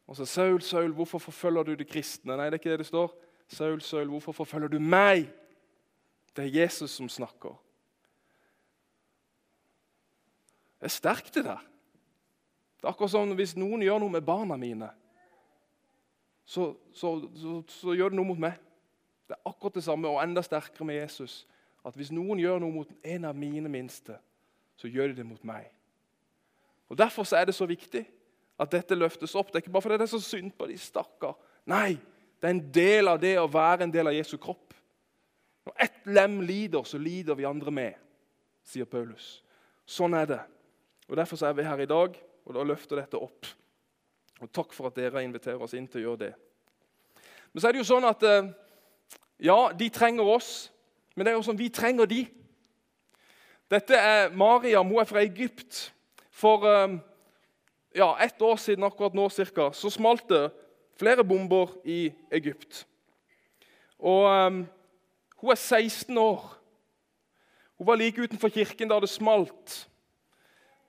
Og 0.07 0.15
så 0.15 0.25
'Saul, 0.25 0.61
Saul, 0.61 0.91
hvorfor 0.91 1.17
forfølger 1.17 1.63
du 1.63 1.73
de 1.75 1.85
kristne?' 1.85 2.37
Nei, 2.37 2.45
det 2.45 2.53
er 2.53 2.59
ikke 2.59 2.71
det 2.71 2.79
det 2.79 2.87
står. 2.87 3.15
'Saul, 3.51 3.81
Saul, 3.81 4.07
hvorfor 4.07 4.31
forfølger 4.31 4.67
du 4.67 4.79
meg?' 4.79 5.29
Det 6.35 6.45
er 6.45 6.61
Jesus 6.61 6.91
som 6.91 7.09
snakker. 7.09 7.61
Det 10.79 10.85
er 10.85 10.87
sterkt, 10.87 11.35
det 11.35 11.43
der. 11.43 11.59
Det 12.77 12.83
er 12.83 12.87
akkurat 12.87 13.11
som 13.11 13.33
hvis 13.35 13.57
noen 13.59 13.83
gjør 13.83 13.99
noe 13.99 14.09
med 14.09 14.21
barna 14.21 14.55
mine, 14.57 14.89
så, 16.45 16.75
så, 16.93 17.29
så, 17.35 17.63
så 17.67 17.93
gjør 17.93 18.09
det 18.09 18.17
noe 18.17 18.25
mot 18.31 18.39
meg. 18.39 18.55
Det 19.27 19.35
er 19.35 19.49
akkurat 19.49 19.75
det 19.75 19.83
samme 19.83 20.07
og 20.07 20.23
enda 20.23 20.41
sterkere 20.41 20.87
med 20.87 20.95
Jesus. 20.95 21.47
At 21.85 21.95
Hvis 21.95 22.11
noen 22.11 22.39
gjør 22.39 22.59
noe 22.59 22.71
mot 22.71 22.89
en 23.03 23.25
av 23.25 23.35
mine 23.35 23.69
minste, 23.69 24.17
så 24.75 24.87
gjør 24.87 25.11
de 25.11 25.21
det 25.21 25.25
mot 25.25 25.43
meg. 25.43 25.67
Og 26.89 26.97
Derfor 26.97 27.27
er 27.35 27.45
det 27.45 27.55
så 27.55 27.65
viktig 27.65 28.05
at 28.59 28.71
dette 28.71 28.95
løftes 28.95 29.35
opp. 29.35 29.47
Det 29.47 29.55
er 29.55 29.63
ikke 29.65 29.71
bare 29.71 29.81
fordi 29.81 29.97
det 29.97 30.07
er 30.07 30.17
så 30.17 30.19
synd 30.19 30.51
på 30.57 30.67
de 30.67 30.77
stakkar. 30.77 31.37
Nei, 31.65 31.99
det 32.41 32.47
er 32.49 32.55
en 32.55 32.63
del 32.73 33.07
av 33.11 33.19
det 33.21 33.35
å 33.37 33.49
være 33.51 33.85
en 33.85 33.93
del 33.93 34.09
av 34.09 34.15
Jesu 34.15 34.33
kropp. 34.41 34.73
Når 35.67 35.75
ett 35.85 36.07
lem 36.09 36.39
lider, 36.41 36.83
så 36.89 36.97
lider 36.97 37.37
vi 37.37 37.45
andre 37.45 37.73
med, 37.73 37.97
sier 38.65 38.89
Paulus. 38.89 39.43
Sånn 39.85 40.15
er 40.17 40.25
det. 40.25 40.39
Og 41.05 41.19
Derfor 41.19 41.43
er 41.45 41.53
vi 41.53 41.67
her 41.67 41.83
i 41.83 41.89
dag, 41.89 42.15
og 42.17 42.55
da 42.55 42.63
løfter 42.65 42.97
dette 42.97 43.19
opp. 43.21 43.45
Og 44.41 44.49
Takk 44.49 44.73
for 44.73 44.89
at 44.89 44.97
dere 44.97 45.21
inviterer 45.21 45.61
oss 45.61 45.75
inn 45.77 45.85
til 45.85 46.01
å 46.01 46.05
gjøre 46.07 46.21
det. 46.23 46.31
Men 47.51 47.61
så 47.61 47.69
er 47.69 47.75
det 47.75 47.83
jo 47.83 47.89
sånn 47.91 48.09
at 48.09 48.25
eh, 48.25 48.49
ja, 49.45 49.59
de 49.77 49.89
trenger 49.93 50.33
oss, 50.33 50.71
men 51.13 51.27
det 51.27 51.33
er 51.33 51.37
jo 51.37 51.45
sånn 51.45 51.59
vi 51.59 51.69
trenger 51.73 52.09
de. 52.09 52.23
Dette 53.69 53.95
er 53.95 54.33
Mariam, 54.33 54.89
hun 54.89 55.03
er 55.03 55.09
fra 55.09 55.21
Egypt. 55.21 55.91
For 56.33 56.65
eh, 56.65 56.97
ja, 58.01 58.15
ett 58.23 58.41
år 58.41 58.57
siden 58.57 58.87
akkurat 58.87 59.13
nå 59.13 59.29
cirka, 59.29 59.69
så 59.77 59.93
smalt 59.93 60.25
det 60.31 60.47
flere 61.01 61.25
bomber 61.25 61.73
i 61.85 62.11
Egypt. 62.31 62.85
Og 63.99 64.29
um, 64.29 64.67
Hun 65.41 65.51
er 65.51 65.55
16 65.55 66.17
år. 66.17 66.57
Hun 67.77 67.87
var 67.87 67.95
like 67.95 68.21
utenfor 68.21 68.49
kirken 68.49 68.89
da 68.89 68.99
det 68.99 69.09
smalt. 69.09 69.89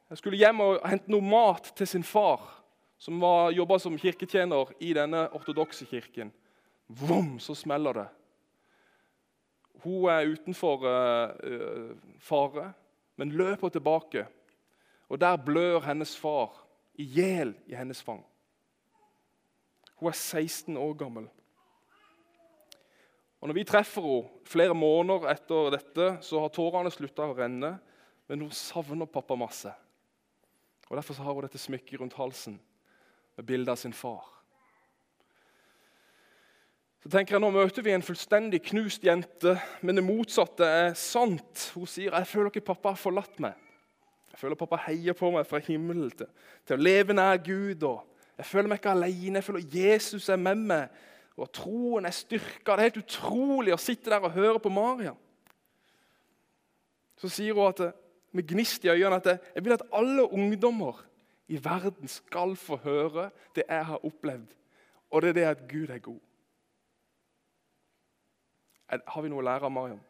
Hun 0.09 0.17
skulle 0.17 0.37
hjem 0.37 0.61
og 0.61 0.83
hente 0.85 1.09
noe 1.09 1.25
mat 1.25 1.71
til 1.77 1.89
sin 1.89 2.05
far, 2.05 2.43
som 3.01 3.23
jobba 3.57 3.79
som 3.81 3.97
kirketjener 3.97 4.75
i 4.81 4.93
denne 4.93 5.23
ortodokse 5.33 5.87
kirken. 5.89 6.33
Vom, 6.89 7.39
så 7.41 7.57
smeller 7.57 7.97
det. 7.97 8.09
Hun 9.83 10.11
er 10.13 10.29
utenfor 10.35 10.85
uh, 10.85 11.97
fare, 12.21 12.73
men 13.17 13.33
løper 13.33 13.69
tilbake. 13.69 14.27
Og 15.09 15.21
Der 15.21 15.37
blør 15.37 15.81
hennes 15.81 16.17
far 16.17 16.53
i 16.95 17.05
hjel 17.05 17.55
i 17.67 17.75
hennes 17.75 18.03
fang. 18.03 18.21
Hun 20.03 20.11
er 20.11 20.19
16 20.19 20.77
år 20.77 20.97
gammel. 20.99 21.29
Og 23.39 23.49
Når 23.49 23.55
vi 23.55 23.65
treffer 23.67 24.03
henne 24.03 24.49
flere 24.51 24.75
måneder 24.75 25.31
etter 25.31 25.71
dette, 25.75 26.09
så 26.27 26.43
har 26.43 26.51
tårene 26.51 26.91
slutta 26.91 27.29
å 27.31 27.37
renne, 27.39 27.77
men 28.27 28.43
hun 28.43 28.51
savner 28.55 29.07
pappa 29.07 29.39
masse. 29.39 29.71
Og 30.91 30.99
Derfor 30.99 31.23
har 31.23 31.35
hun 31.35 31.47
dette 31.47 31.59
smykket 31.63 32.01
rundt 32.01 32.19
halsen 32.19 32.59
med 33.37 33.47
bilde 33.47 33.71
av 33.71 33.79
sin 33.79 33.95
far. 33.95 34.27
Så 37.03 37.11
tenker 37.11 37.35
jeg, 37.35 37.43
Nå 37.43 37.51
møter 37.55 37.83
vi 37.83 37.95
en 37.95 38.03
fullstendig 38.03 38.63
knust 38.73 39.07
jente, 39.07 39.55
men 39.83 39.99
det 39.99 40.07
motsatte 40.07 40.67
er 40.67 40.95
sant. 40.99 41.71
Hun 41.75 41.87
sier 41.87 42.15
jeg 42.15 42.31
føler 42.31 42.51
ikke 42.51 42.73
pappa 42.75 42.97
har 42.97 42.99
forlatt 42.99 43.39
meg. 43.43 43.55
Jeg 44.35 44.39
føler 44.43 44.59
pappa 44.59 44.83
heier 44.89 45.15
på 45.15 45.31
meg 45.31 45.47
fra 45.47 45.63
himmelen 45.63 46.11
til, 46.11 46.31
til 46.67 46.79
å 46.79 46.83
leve 46.83 47.15
nær 47.15 47.39
Gud. 47.43 47.87
Jeg 48.39 48.49
føler 48.49 48.71
meg 48.71 48.81
ikke 48.81 48.95
alene. 48.95 49.39
Jeg 49.39 49.45
føler 49.45 49.75
Jesus 49.75 50.29
er 50.29 50.41
med 50.41 50.63
meg, 50.69 51.03
og 51.37 51.51
troen 51.55 52.07
er 52.09 52.15
styrka. 52.17 52.75
Det 52.75 52.79
er 52.79 52.89
helt 52.89 53.03
utrolig 53.03 53.75
å 53.75 53.81
sitte 53.81 54.11
der 54.11 54.25
og 54.25 54.35
høre 54.35 54.61
på 54.63 54.73
Maria. 54.73 55.15
Så 57.21 57.31
sier 57.31 57.55
hun 57.55 57.69
at, 57.69 57.95
med 58.33 58.49
gnist 58.49 58.85
i 58.85 58.91
øynene 58.91 59.21
at 59.21 59.29
jeg 59.55 59.65
vil 59.65 59.77
at 59.77 59.85
alle 59.95 60.25
ungdommer 60.25 61.05
i 61.53 61.59
verden 61.61 62.09
skal 62.09 62.57
få 62.57 62.79
høre 62.83 63.29
det 63.55 63.67
jeg 63.69 63.85
har 63.87 64.07
opplevd, 64.07 64.49
og 65.11 65.23
det 65.23 65.29
er 65.29 65.37
det 65.37 65.49
at 65.51 65.67
Gud 65.69 65.91
er 65.93 66.01
god. 66.03 66.21
Har 69.07 69.23
vi 69.25 69.31
noe 69.33 69.41
å 69.41 69.47
lære 69.47 69.69
av 69.69 69.73
Mariam? 69.73 70.01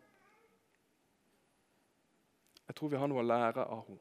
Jeg 2.68 2.78
tror 2.78 2.88
vi 2.88 2.98
har 2.98 3.10
noe 3.10 3.22
å 3.22 3.26
lære 3.26 3.66
av 3.66 3.82
henne. 3.86 4.00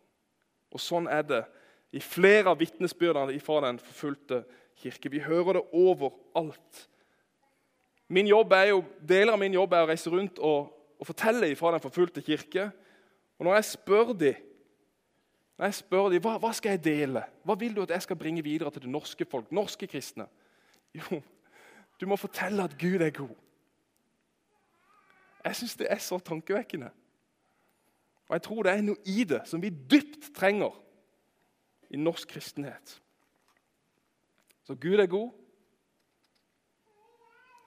Og 0.72 0.80
Sånn 0.80 1.10
er 1.12 1.26
det 1.28 1.42
i 1.92 2.00
flere 2.00 2.52
av 2.52 2.60
vitnesbyrdene 2.60 3.40
fra 3.44 3.60
den 3.66 3.80
forfulgte 3.84 4.44
kirke. 4.80 5.12
Vi 5.12 5.20
hører 5.24 5.60
det 5.60 5.64
overalt. 5.76 6.86
Min 8.12 8.28
jobb 8.28 8.54
er 8.56 8.72
jo, 8.72 8.84
Deler 9.08 9.36
av 9.36 9.40
min 9.40 9.56
jobb 9.56 9.74
er 9.74 9.86
å 9.86 9.90
reise 9.92 10.12
rundt 10.12 10.40
og, 10.40 10.72
og 11.00 11.08
fortelle 11.08 11.52
fra 11.60 11.74
den 11.76 11.84
forfulgte 11.84 12.24
kirke. 12.24 12.70
Og 13.40 13.48
Når 13.48 13.60
jeg 13.60 13.70
spør 13.74 14.14
dem, 14.14 14.48
når 15.58 15.70
jeg 15.70 15.78
spør 15.78 16.10
dem 16.10 16.24
hva, 16.24 16.38
hva 16.42 16.52
skal 16.58 16.76
jeg 16.76 16.84
dele, 16.84 17.22
hva 17.46 17.56
vil 17.60 17.76
du 17.76 17.84
at 17.84 17.92
jeg 17.94 18.08
skal 18.08 18.18
bringe 18.18 18.44
videre 18.44 18.72
til 18.74 18.82
det 18.86 18.92
norske 18.92 19.28
folk, 19.30 19.52
norske 19.54 19.88
kristne? 19.88 20.26
Jo, 20.96 21.22
du 22.02 22.08
må 22.10 22.18
fortelle 22.20 22.64
at 22.66 22.74
Gud 22.80 23.04
er 23.04 23.14
god. 23.16 23.36
Jeg 25.46 25.56
syns 25.60 25.76
det 25.80 25.88
er 25.90 26.02
så 26.02 26.20
tankevekkende. 26.20 26.90
Og 28.28 28.36
jeg 28.36 28.44
tror 28.48 28.64
det 28.64 28.74
er 28.74 28.84
noe 28.86 29.00
i 29.06 29.24
det 29.28 29.42
som 29.50 29.62
vi 29.62 29.70
dypt 29.70 30.32
trenger 30.36 30.74
i 31.92 32.00
norsk 32.00 32.30
kristenhet. 32.32 33.02
Så 34.64 34.76
Gud 34.80 35.00
er 35.00 35.10
god 35.12 35.32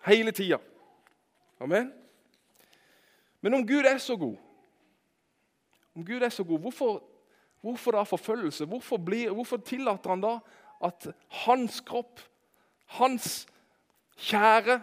hele 0.07 0.33
tida. 0.33 0.59
Amen. 1.61 1.93
Men 3.41 3.55
om 3.55 3.67
Gud 3.67 3.85
er 3.85 3.99
så 4.01 4.17
god, 4.17 4.37
om 5.95 6.05
Gud 6.05 6.23
er 6.23 6.33
så 6.33 6.45
god, 6.45 6.59
hvorfor, 6.59 7.03
hvorfor 7.61 7.93
da 7.93 8.03
forfølgelse? 8.03 8.65
Hvorfor, 8.65 8.97
blir, 8.97 9.31
hvorfor 9.31 9.57
tillater 9.57 10.11
han 10.11 10.25
da 10.25 10.39
at 10.85 11.07
hans 11.45 11.81
kropp, 11.81 12.21
hans 12.97 13.47
kjære, 14.17 14.81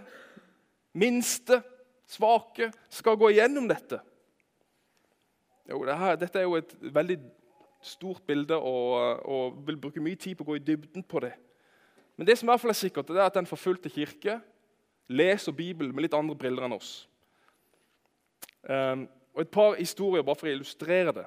minste, 0.93 1.61
svake, 2.07 2.71
skal 2.89 3.17
gå 3.17 3.33
igjennom 3.33 3.67
dette? 3.69 3.99
Jo, 5.69 5.83
det 5.85 5.97
her, 5.97 6.15
dette 6.21 6.39
er 6.39 6.47
jo 6.47 6.57
et 6.59 6.73
veldig 6.81 7.17
stort 7.81 8.21
bilde 8.27 8.57
og, 8.57 9.25
og, 9.25 9.67
vil 9.67 9.77
bruke 9.77 10.03
mye 10.03 10.19
tid 10.19 10.37
på 10.37 10.45
å 10.45 10.51
gå 10.51 10.59
i 10.59 10.65
dybden 10.65 11.03
på 11.03 11.21
det. 11.23 11.33
Men 12.17 12.27
det 12.27 12.37
som 12.37 12.47
i 12.47 12.51
hvert 12.51 12.61
fall 12.61 12.73
er 12.73 12.77
sikkert, 12.77 13.09
det 13.09 13.17
er 13.17 13.29
at 13.29 13.37
den 13.37 13.49
forfulgte 13.49 13.89
kirke 13.89 14.39
leser 15.11 15.55
Bibelen 15.55 15.95
med 15.95 16.05
litt 16.05 16.15
andre 16.17 16.37
briller 16.37 16.67
enn 16.67 16.77
oss. 16.77 16.91
Um, 18.61 19.07
og 19.33 19.41
Et 19.41 19.51
par 19.51 19.75
historier 19.79 20.23
bare 20.23 20.37
for 20.37 20.49
å 20.49 20.53
illustrere 20.53 21.13
det. 21.15 21.25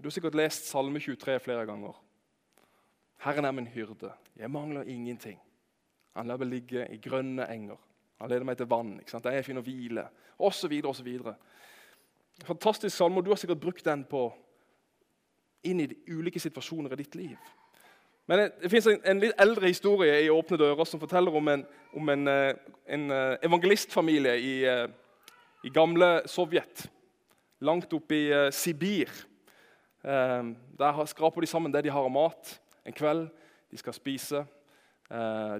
Du 0.00 0.08
har 0.08 0.14
sikkert 0.14 0.36
lest 0.38 0.66
Salme 0.70 1.00
23 1.00 1.38
flere 1.44 1.66
ganger. 1.68 1.94
Herren 3.22 3.44
er 3.44 3.54
min 3.54 3.68
hyrde, 3.70 4.10
jeg 4.36 4.50
mangler 4.50 4.88
ingenting. 4.88 5.38
Han 6.16 6.26
lar 6.26 6.40
meg 6.40 6.50
ligge 6.50 6.86
i 6.90 6.98
grønne 7.00 7.46
enger. 7.52 7.78
Han 8.20 8.30
leder 8.30 8.46
meg 8.46 8.56
til 8.58 8.68
vann. 8.70 8.96
ikke 9.00 9.10
sant? 9.10 9.24
Jeg 9.24 9.44
finner 9.44 9.62
hvile, 9.62 10.06
osv. 10.38 10.72
osv. 10.88 11.08
Fantastisk 12.44 12.96
salme, 12.96 13.20
og 13.20 13.24
du 13.24 13.30
har 13.30 13.40
sikkert 13.40 13.60
brukt 13.60 13.84
den 13.84 14.04
på 14.04 14.26
inn 15.64 15.80
i 15.80 15.86
de 15.86 15.96
ulike 16.10 16.40
situasjoner 16.40 16.92
i 16.92 17.02
ditt 17.02 17.14
liv. 17.14 17.36
Men 18.26 18.38
Det, 18.38 18.52
det 18.62 18.70
fins 18.70 18.86
en, 18.86 19.00
en, 19.04 19.20
litt 19.20 19.40
eldre 19.40 19.68
historie 19.68 20.20
i 20.24 20.30
Åpne 20.30 20.58
dører 20.58 20.86
som 20.86 21.00
forteller 21.02 21.34
om 21.34 21.48
en, 21.48 21.64
om 21.98 22.08
en, 22.08 22.28
eh, 22.30 22.54
en 22.86 23.10
eh, 23.10 23.34
evangelistfamilie 23.42 24.36
i, 24.38 24.52
eh, 24.64 24.86
i, 25.64 25.72
gamle 25.74 26.22
Sovjet. 26.30 26.86
Langt 27.60 27.92
oppe 27.92 28.16
i 28.16 28.50
Sibir. 28.50 29.10
Der 30.02 31.04
skraper 31.06 31.40
de 31.40 31.46
sammen 31.46 31.70
det 31.72 31.84
de 31.84 31.92
har 31.94 32.02
av 32.02 32.10
mat 32.10 32.56
en 32.84 32.92
kveld. 32.92 33.28
De 33.70 33.78
skal 33.78 33.94
spise. 33.94 34.40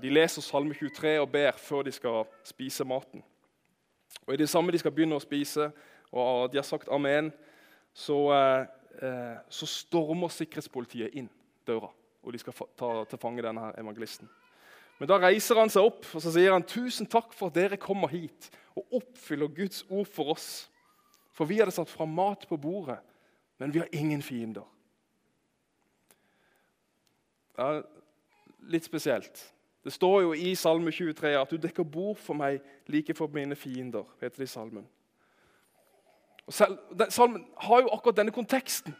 De 0.03 0.11
leser 0.11 0.43
Salme 0.43 0.75
23 0.75 1.13
og 1.21 1.29
ber 1.31 1.55
før 1.55 1.85
de 1.87 1.93
skal 1.95 2.25
spise 2.43 2.85
maten. 2.85 3.23
Og 4.27 4.35
I 4.35 4.41
det 4.41 4.49
samme 4.51 4.75
de 4.75 4.81
skal 4.83 4.91
begynne 4.91 5.15
å 5.15 5.23
spise, 5.23 5.69
og 6.11 6.51
de 6.51 6.59
har 6.59 6.67
sagt 6.67 6.91
amen, 6.91 7.31
så, 7.95 8.19
eh, 9.01 9.39
så 9.49 9.67
stormer 9.67 10.33
sikkerhetspolitiet 10.33 11.15
inn 11.19 11.31
døra. 11.67 11.91
Og 12.23 12.33
de 12.33 12.39
skal 12.39 12.55
ta 12.79 12.91
til 13.09 13.21
fange 13.21 13.43
denne 13.43 13.61
her 13.61 13.79
evangelisten. 13.81 14.29
Men 14.99 15.09
da 15.11 15.19
reiser 15.19 15.59
han 15.59 15.73
seg 15.73 15.83
opp 15.83 16.07
og 16.15 16.23
så 16.23 16.31
sier 16.31 16.53
han, 16.55 16.63
'Tusen 16.63 17.09
takk 17.11 17.33
for 17.35 17.51
at 17.51 17.57
dere 17.57 17.81
kommer 17.81 18.13
hit 18.13 18.51
og 18.77 19.01
oppfyller 19.01 19.51
Guds 19.51 19.83
ord 19.91 20.07
for 20.07 20.35
oss.' 20.37 20.69
'For 21.33 21.49
vi 21.49 21.59
hadde 21.59 21.75
satt 21.75 21.91
fra 21.91 22.05
mat 22.05 22.47
på 22.49 22.57
bordet, 22.57 23.01
men 23.59 23.73
vi 23.73 23.79
har 23.79 23.89
ingen 23.93 24.23
fiender.' 24.23 24.69
Ja, 27.59 27.83
litt 28.69 28.85
spesielt. 28.85 29.53
Det 29.85 29.93
står 29.93 30.21
jo 30.23 30.33
i 30.33 30.55
Salme 30.55 30.93
23 30.93 31.35
at 31.41 31.51
'du 31.51 31.57
dekker 31.57 31.85
bord 31.85 32.17
for 32.17 32.35
meg 32.35 32.61
like 32.87 33.15
for 33.15 33.27
mine 33.27 33.57
fiender'. 33.57 34.07
heter 34.21 34.37
det 34.37 34.45
i 34.45 34.47
salmen. 34.47 34.87
Selv, 36.53 36.79
den, 36.93 37.11
salmen 37.11 37.47
har 37.57 37.81
jo 37.81 37.93
akkurat 37.95 38.17
denne 38.17 38.35
konteksten. 38.35 38.95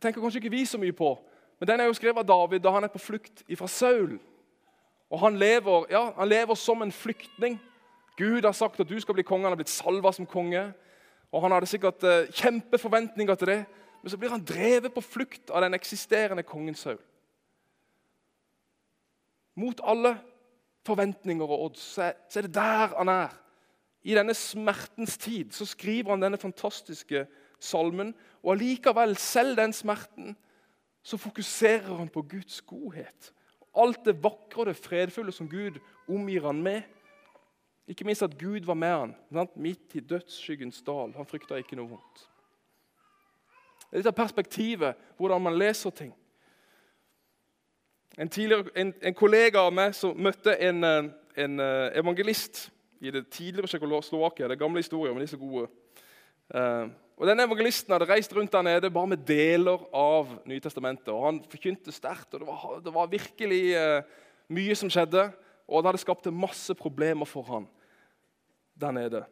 tenker 0.00 0.20
kanskje 0.20 0.38
ikke 0.38 0.54
vi 0.54 0.64
så 0.64 0.78
mye 0.78 0.92
på, 0.92 1.16
men 1.58 1.68
Den 1.68 1.80
er 1.80 1.84
jo 1.84 1.96
skrevet 1.96 2.18
av 2.18 2.26
David 2.28 2.60
da 2.60 2.70
han 2.70 2.84
er 2.84 2.92
på 2.92 2.98
flukt 2.98 3.42
fra 3.58 3.66
Saul. 3.66 4.18
Og 5.10 5.20
han 5.20 5.38
lever, 5.38 5.86
ja, 5.90 6.12
han 6.16 6.28
lever 6.28 6.54
som 6.54 6.82
en 6.82 6.92
flyktning. 6.92 7.58
Gud 8.16 8.44
har 8.44 8.52
sagt 8.52 8.80
at 8.80 8.88
du 8.88 9.00
skal 9.00 9.14
bli 9.14 9.22
konge. 9.22 9.44
Han 9.44 9.52
har 9.52 9.56
blitt 9.56 9.72
salva 9.72 10.12
som 10.12 10.26
konge. 10.26 10.72
Og 11.32 11.42
Han 11.42 11.52
hadde 11.52 11.66
sikkert 11.66 12.04
eh, 12.04 12.28
kjempeforventninger 12.32 13.34
til 13.34 13.46
det. 13.46 13.64
Men 14.02 14.10
så 14.10 14.18
blir 14.18 14.30
han 14.30 14.44
drevet 14.44 14.94
på 14.94 15.00
flukt 15.00 15.50
av 15.50 15.62
den 15.62 15.74
eksisterende 15.74 16.42
kongen 16.42 16.74
Saul. 16.74 16.98
Mot 19.56 19.80
alle 19.84 20.18
forventninger 20.86 21.44
og 21.44 21.62
odds 21.64 21.82
så 21.96 22.02
er, 22.02 22.12
så 22.28 22.38
er 22.38 22.46
det 22.46 22.54
der 22.54 22.94
han 22.98 23.08
er. 23.08 23.34
I 24.06 24.14
denne 24.14 24.34
smertens 24.38 25.16
tid 25.18 25.50
så 25.54 25.66
skriver 25.66 26.12
han 26.14 26.22
denne 26.22 26.38
fantastiske 26.38 27.24
salmen. 27.58 28.12
Og 28.44 28.52
allikevel, 28.54 29.16
selv 29.18 29.56
den 29.58 29.72
smerten, 29.74 30.36
så 31.02 31.18
fokuserer 31.18 31.96
han 31.98 32.08
på 32.08 32.22
Guds 32.22 32.60
godhet. 32.62 33.32
Alt 33.76 34.04
det 34.06 34.20
vakre 34.22 34.62
og 34.62 34.68
det 34.70 34.76
fredfulle 34.78 35.34
som 35.34 35.48
Gud 35.50 35.80
omgir 36.08 36.46
han 36.46 36.62
med. 36.62 36.82
Ikke 37.86 38.06
minst 38.06 38.22
at 38.22 38.38
Gud 38.38 38.66
var 38.66 38.78
med 38.78 38.94
han 38.94 39.16
sant? 39.32 39.56
midt 39.56 39.94
i 39.94 40.00
dødsskyggens 40.00 40.82
dal. 40.86 41.12
Han 41.16 41.26
frykta 41.26 41.58
ikke 41.58 41.78
noe 41.78 41.90
vondt. 41.96 42.22
Det 43.86 43.92
er 43.94 44.02
litt 44.02 44.10
av 44.10 44.16
perspektivet, 44.18 45.02
hvordan 45.18 45.42
man 45.42 45.58
leser 45.58 45.90
ting. 45.94 46.14
En, 48.18 48.30
en, 48.74 48.94
en 49.02 49.14
kollega 49.14 49.66
av 49.66 49.74
meg 49.74 49.94
som 49.94 50.14
møtte 50.18 50.54
en, 50.62 50.82
eh, 50.84 51.10
en 51.42 51.60
eh, 51.60 51.98
evangelist 52.00 52.70
i 53.00 53.12
det 53.12 53.26
tidligere 53.30 53.68
Tsjekkoslovakia. 53.70 54.48
Det 54.48 54.56
er 54.56 54.64
gamle 54.64 54.82
historier, 54.82 55.12
men 55.14 55.22
de 55.22 55.28
er 55.28 55.34
så 55.34 55.40
gode. 55.40 55.66
Eh, 56.54 56.86
og 57.16 57.28
denne 57.28 57.46
Evangelisten 57.48 57.94
hadde 57.94 58.08
reist 58.10 58.34
rundt 58.36 58.52
der 58.52 58.64
nede 58.66 58.90
bare 58.92 59.10
med 59.14 59.24
deler 59.26 59.86
av 59.96 60.34
Nytestamentet. 60.48 61.08
og 61.14 61.24
Han 61.24 61.40
forkynte 61.48 61.94
sterkt, 61.94 62.34
og 62.34 62.42
det 62.42 62.48
var, 62.48 62.80
det 62.84 62.94
var 62.94 63.12
virkelig 63.12 63.62
eh, 63.74 64.02
mye 64.52 64.76
som 64.76 64.92
skjedde. 64.92 65.30
Og 65.66 65.82
det 65.82 65.90
hadde 65.90 66.02
skapt 66.04 66.28
masse 66.30 66.74
problemer 66.78 67.26
for 67.26 67.46
han 67.48 67.66
der 68.78 68.92
nede. 68.92 69.24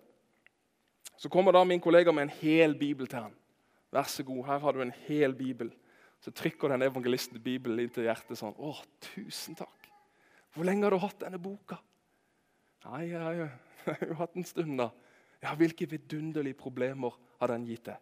Så 1.21 1.29
kommer 1.29 1.53
da 1.53 1.63
min 1.65 1.81
kollega 1.81 2.13
med 2.13 2.27
en 2.27 2.37
hel 2.41 2.75
bibel 2.75 3.07
til 3.07 3.27
han. 3.27 3.35
Vær 3.95 4.09
så 4.11 4.25
god, 4.27 4.47
her 4.49 4.59
har 4.59 4.73
du 4.73 4.83
en 4.83 4.95
hel 5.07 5.35
bibel. 5.37 5.71
Så 6.25 6.33
trykker 6.33 6.73
den 6.73 6.83
evangelisten 6.83 7.41
Bibelen 7.43 7.85
inn 7.85 7.93
til 7.93 8.09
hjertet 8.09 8.41
sånn. 8.41 8.57
Å, 8.57 8.73
tusen 9.13 9.55
takk. 9.59 9.91
Hvor 10.55 10.67
lenge 10.67 10.87
har 10.87 10.95
du 10.95 11.03
hatt 11.03 11.21
denne 11.21 11.39
boka? 11.39 11.79
Nei, 12.85 13.05
jeg 13.13 13.21
har 13.21 13.39
jo- 13.39 14.15
hatt 14.19 14.37
en 14.37 14.45
stund, 14.49 14.79
da. 14.81 14.91
Ja, 15.45 15.55
Hvilke 15.61 15.87
vidunderlige 15.91 16.57
problemer 16.57 17.17
har 17.41 17.53
den 17.53 17.67
gitt 17.69 17.85
deg? 17.91 17.97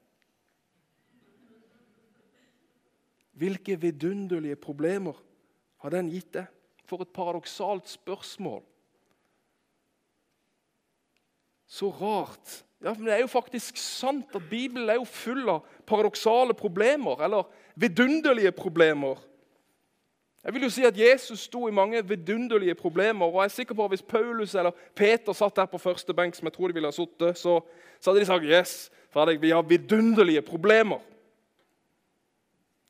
Hvilke 3.33 3.77
vidunderlige 3.81 4.57
problemer 4.61 5.17
har 5.83 5.91
den 5.95 6.11
gitt 6.13 6.35
deg? 6.37 6.51
For 6.87 7.01
et 7.03 7.13
paradoksalt 7.15 7.89
spørsmål. 7.89 8.61
Så 11.73 11.89
rart. 11.97 12.59
Ja, 12.83 12.93
men 12.93 13.07
Det 13.07 13.15
er 13.15 13.23
jo 13.23 13.31
faktisk 13.33 13.77
sant 13.81 14.35
at 14.37 14.49
Bibelen 14.51 14.91
er 14.91 14.99
jo 15.01 15.07
full 15.09 15.49
av 15.49 15.63
paradoksale 15.89 16.55
problemer, 16.59 17.23
eller 17.25 17.47
vidunderlige 17.81 18.53
problemer. 18.53 19.17
Jeg 20.45 20.55
vil 20.55 20.63
jo 20.63 20.71
si 20.71 20.83
at 20.83 20.99
Jesus 20.99 21.41
sto 21.47 21.69
i 21.69 21.75
mange 21.75 22.09
vidunderlige 22.09 22.75
problemer. 22.75 23.27
og 23.27 23.35
jeg 23.35 23.45
er 23.45 23.49
sikker 23.49 23.75
på 23.75 23.85
at 23.85 23.91
Hvis 23.91 24.03
Paulus 24.03 24.55
eller 24.55 24.71
Peter 24.95 25.33
satt 25.33 25.57
der 25.57 25.67
på 25.67 25.79
første 25.79 26.15
benk, 26.15 26.35
som 26.35 26.47
jeg 26.47 26.53
tror 26.53 26.67
de 26.69 26.75
ville 26.75 26.87
ha 26.87 26.93
sittet, 26.93 27.39
så, 27.39 27.61
så 28.01 28.11
hadde 28.11 28.21
de 28.21 28.27
sagt 28.27 28.45
yes, 28.45 28.91
Fredrik, 29.11 29.43
vi 29.43 29.51
har 29.51 29.63
vidunderlige 29.63 30.43
problemer. 30.43 30.99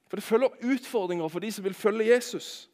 For 0.09 0.17
det 0.17 0.23
følger 0.23 0.49
utfordringer 0.63 1.29
for 1.29 1.41
de 1.41 1.53
som 1.53 1.65
vil 1.65 1.75
følge 1.75 2.15
Jesus. 2.15 2.71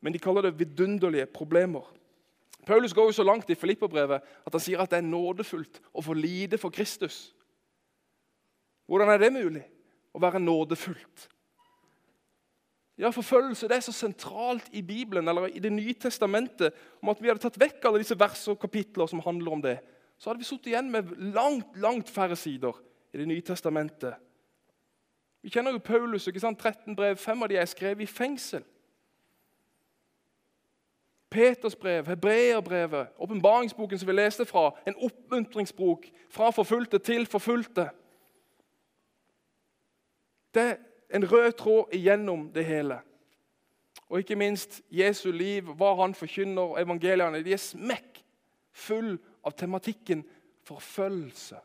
Men 0.00 0.12
de 0.12 0.18
kaller 0.18 0.42
det 0.42 0.58
vidunderlige 0.58 1.26
problemer. 1.26 1.94
Paulus 2.66 2.94
går 2.94 3.04
jo 3.04 3.12
så 3.12 3.22
langt 3.22 3.50
i 3.50 3.54
Filipperbrevet 3.54 4.20
at 4.46 4.52
han 4.52 4.60
sier 4.60 4.80
at 4.80 4.90
det 4.90 5.00
er 5.00 5.08
nådefullt 5.08 5.80
å 5.94 6.02
få 6.02 6.14
lide 6.14 6.58
for 6.58 6.70
Kristus. 6.70 7.34
Hvordan 8.86 9.08
er 9.08 9.18
det 9.18 9.32
mulig 9.32 9.62
å 10.14 10.20
være 10.22 10.40
nådefullt? 10.40 11.31
Ja, 12.98 13.10
Forfølgelse 13.10 13.68
det 13.68 13.76
er 13.76 13.80
så 13.80 13.92
sentralt 13.92 14.68
i 14.72 14.82
Bibelen 14.82 15.28
eller 15.28 15.46
i 15.46 15.58
Det 15.58 15.72
nye 15.72 15.94
testamentet 15.94 16.72
om 17.02 17.08
at 17.08 17.22
vi 17.22 17.28
hadde 17.28 17.40
tatt 17.40 17.60
vekk 17.60 17.84
alle 17.84 18.02
disse 18.02 18.18
vers 18.18 18.48
og 18.48 18.60
kapitler 18.60 19.06
som 19.06 19.22
handler 19.24 19.52
om 19.52 19.62
det. 19.62 19.78
Så 20.18 20.30
hadde 20.30 20.38
vi 20.38 20.44
sittet 20.44 20.66
igjen 20.66 20.90
med 20.90 21.08
langt 21.32 21.76
langt 21.76 22.10
færre 22.10 22.36
sider 22.36 22.76
i 23.12 23.18
Det 23.18 23.28
nye 23.28 23.40
testamentet. 23.40 24.14
Vi 25.42 25.50
kjenner 25.50 25.72
jo 25.72 25.78
Paulus. 25.78 26.26
ikke 26.26 26.40
sant? 26.40 26.58
13 26.58 26.96
brev, 26.96 27.16
fem 27.16 27.42
av 27.42 27.48
de 27.48 27.56
er 27.56 27.64
skrevet 27.64 28.02
i 28.02 28.06
fengsel. 28.06 28.62
Peters 31.30 31.76
brev, 31.76 32.06
Hebreerbrevet, 32.06 33.08
åpenbaringsboken 33.18 33.98
som 33.98 34.08
vi 34.08 34.12
leste 34.12 34.44
fra. 34.44 34.70
En 34.86 34.94
oppmuntringsbok 34.96 36.06
fra 36.30 36.50
forfulgte 36.50 36.98
til 36.98 37.26
forfulgte. 37.26 37.88
Det 40.54 40.76
en 41.12 41.32
rød 41.32 41.52
tråd 41.52 41.92
igjennom 41.92 42.48
det 42.52 42.64
hele. 42.64 43.00
Og 44.08 44.18
ikke 44.18 44.36
minst 44.36 44.80
Jesu 44.90 45.30
liv, 45.30 45.72
hva 45.76 45.94
han 46.02 46.14
forkynner, 46.14 46.62
og 46.62 46.80
evangeliene. 46.80 47.42
De 47.44 47.52
er 47.52 47.60
smekk 47.60 48.22
full 48.72 49.14
av 49.44 49.56
tematikken 49.56 50.24
forfølgelse. 50.68 51.60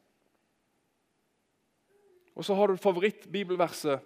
Og 2.35 2.45
så 2.45 2.53
har 2.53 2.67
du 2.67 2.77
favorittbibelverset, 2.77 3.99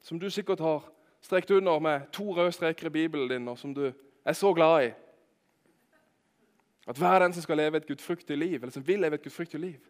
som 0.00 0.18
du 0.20 0.30
sikkert 0.30 0.60
har 0.60 0.84
strekt 1.20 1.50
under 1.50 1.78
med 1.78 2.08
to 2.12 2.32
røde 2.34 2.52
streker 2.52 2.86
i 2.86 2.90
Bibelen 2.90 3.30
din, 3.30 3.48
og 3.48 3.58
som 3.58 3.74
du 3.74 3.92
er 4.24 4.32
så 4.32 4.52
glad 4.54 4.86
i. 4.86 4.90
At 6.86 6.98
hver 6.98 7.18
den 7.18 7.32
som 7.32 7.42
skal 7.42 7.56
leve 7.56 7.76
et 7.76 7.86
gudfryktig 7.86 8.38
liv, 8.38 8.54
eller 8.54 8.70
som 8.70 8.86
vil 8.86 9.00
leve 9.00 9.14
et 9.14 9.22
gudfryktig 9.22 9.60
liv 9.60 9.80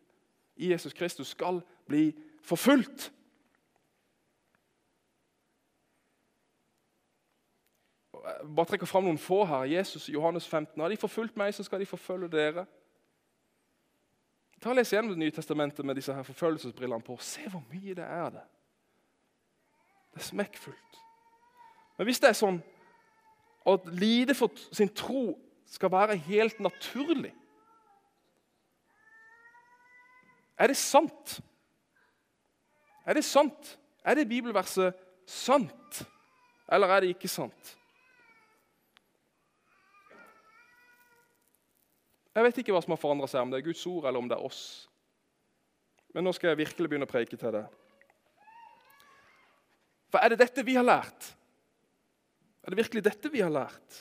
i 0.57 0.73
Jesus 0.73 0.93
Kristus, 0.93 1.27
skal 1.27 1.61
bli 1.87 2.15
forfulgt. 2.43 3.13
Og 8.13 8.16
jeg 8.16 8.16
Bare 8.27 8.67
trekker 8.67 8.89
fram 8.91 9.07
noen 9.07 9.21
få 9.21 9.45
her. 9.47 9.69
Jesus 9.77 10.09
og 10.09 10.15
Johannes 10.15 10.49
15. 10.49 10.81
Har 10.83 10.91
de 10.91 10.99
forfulgt 10.99 11.37
meg, 11.39 11.55
så 11.55 11.63
skal 11.67 11.81
de 11.81 11.87
forfølge 11.87 12.31
dere. 12.33 12.67
Ta 14.61 14.73
og 14.73 14.79
Les 14.79 14.93
gjennom 14.93 15.13
Det 15.13 15.21
nye 15.21 15.35
testamentet 15.35 15.85
med 15.87 15.99
disse 15.99 16.15
her 16.15 16.27
forfølgelsesbrillene 16.27 17.05
på. 17.07 17.19
Se 17.21 17.47
hvor 17.49 17.63
mye 17.73 17.95
det 17.95 18.05
er 18.05 18.31
det. 18.39 18.45
Det 20.15 20.23
er 20.23 20.31
smekkfullt. 20.31 21.01
Men 21.99 22.09
hvis 22.09 22.21
det 22.21 22.31
er 22.31 22.39
sånn 22.39 22.63
at 23.67 23.89
lide 23.99 24.35
for 24.35 24.53
sin 24.73 24.89
tro 24.95 25.35
skal 25.67 25.91
være 25.91 26.17
helt 26.29 26.61
naturlig 26.63 27.33
Er 30.57 30.71
det 30.73 30.77
sant? 30.77 31.41
Er 33.05 33.15
det 33.15 33.25
sant? 33.25 33.79
Er 34.05 34.15
det 34.15 34.29
bibelverset 34.29 34.95
sant, 35.27 36.07
eller 36.73 36.89
er 36.89 37.01
det 37.01 37.09
ikke 37.13 37.29
sant? 37.29 37.77
Jeg 42.37 42.45
vet 42.45 42.59
ikke 42.61 42.75
hva 42.77 42.83
som 42.85 42.93
har 42.93 43.01
forandra 43.01 43.29
seg, 43.33 43.41
om 43.47 43.53
det 43.53 43.63
er 43.63 43.65
Guds 43.65 43.83
ord 43.89 44.05
eller 44.05 44.21
om 44.21 44.29
det 44.29 44.37
er 44.37 44.45
oss. 44.45 44.65
Men 46.13 46.27
nå 46.27 46.35
skal 46.37 46.53
jeg 46.53 46.61
virkelig 46.61 46.91
begynne 46.91 47.09
å 47.09 47.11
preike 47.11 47.39
til 47.41 47.55
det. 47.55 47.65
For 50.13 50.21
er 50.21 50.35
det 50.35 50.43
dette 50.45 50.65
vi 50.67 50.77
har 50.77 50.85
lært? 50.85 51.31
Er 52.61 52.75
det 52.75 52.81
virkelig 52.83 53.03
dette 53.07 53.33
vi 53.33 53.41
har 53.41 53.53
lært? 53.53 53.99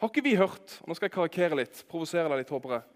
Har 0.00 0.12
ikke 0.12 0.24
vi 0.24 0.36
hørt 0.36 0.76
og 0.80 0.88
nå 0.88 0.96
skal 0.96 1.08
jeg 1.08 1.16
karikere 1.16 1.58
litt, 1.60 1.82
provosere 1.88 2.28
deg 2.28 2.42
litt, 2.42 2.52
håper 2.52 2.76
jeg. 2.76 2.86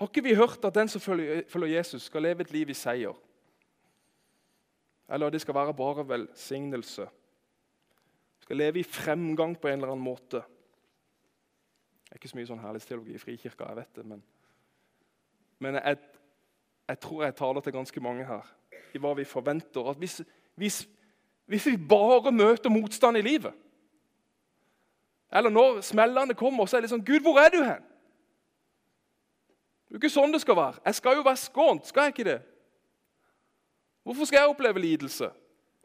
Har 0.00 0.08
ikke 0.10 0.24
vi 0.24 0.36
hørt 0.36 0.64
at 0.64 0.76
den 0.76 0.88
som 0.92 1.00
følger, 1.04 1.68
Jesus, 1.72 2.08
skal 2.08 2.24
leve 2.24 2.44
et 2.44 2.52
liv 2.52 2.72
i 2.72 2.76
seier? 2.76 3.16
Eller 5.12 5.28
at 5.28 5.36
det 5.36 5.42
skal 5.44 5.56
være 5.56 5.76
bare 5.76 6.04
velsignelse? 6.08 7.08
Skal 8.44 8.60
leve 8.60 8.80
i 8.80 8.88
fremgang 8.88 9.56
på 9.56 9.68
en 9.70 9.80
eller 9.80 9.92
annen 9.92 10.04
måte? 10.04 10.40
Er 12.12 12.20
ikke 12.20 12.28
så 12.28 12.36
mye 12.36 12.44
sånn 12.44 12.60
herlighetsteologi 12.60 13.14
i 13.16 13.20
Frikirka, 13.20 13.70
jeg 13.70 13.78
vet 13.78 13.94
det, 13.96 14.02
men, 14.04 14.18
men 15.64 15.78
jeg, 15.78 15.96
jeg 16.90 16.98
tror 17.00 17.22
jeg 17.24 17.34
taler 17.38 17.64
til 17.64 17.72
ganske 17.72 18.02
mange 18.04 18.26
her. 18.28 18.50
i 18.92 19.00
hva 19.00 19.14
vi 19.16 19.24
forventer. 19.24 19.88
At 19.88 19.96
hvis, 19.96 20.18
hvis, 20.60 20.82
hvis 21.48 21.66
vi 21.66 21.76
bare 21.88 22.32
møter 22.32 22.70
motstand 22.70 23.16
i 23.16 23.24
livet 23.24 23.54
Eller 25.32 25.50
når 25.50 25.80
smellene 25.80 26.34
kommer, 26.34 26.66
så 26.66 26.76
er 26.76 26.84
det 26.84 26.90
sånn 26.92 27.04
Gud, 27.04 27.24
hvor 27.24 27.40
er 27.40 27.48
du 27.48 27.62
hen? 27.64 27.80
Det 29.88 29.96
er 29.96 29.96
jo 29.96 30.02
ikke 30.02 30.12
sånn 30.12 30.36
det 30.36 30.42
skal 30.44 30.56
være. 30.56 30.84
Jeg 30.84 31.00
skal 31.00 31.16
jo 31.16 31.24
være 31.24 31.40
skånt, 31.40 31.88
skal 31.88 32.10
jeg 32.10 32.12
ikke 32.12 32.28
det? 32.28 32.38
Hvorfor 34.04 34.28
skal 34.28 34.42
jeg 34.42 34.52
oppleve 34.52 34.84
lidelse? 34.84 35.30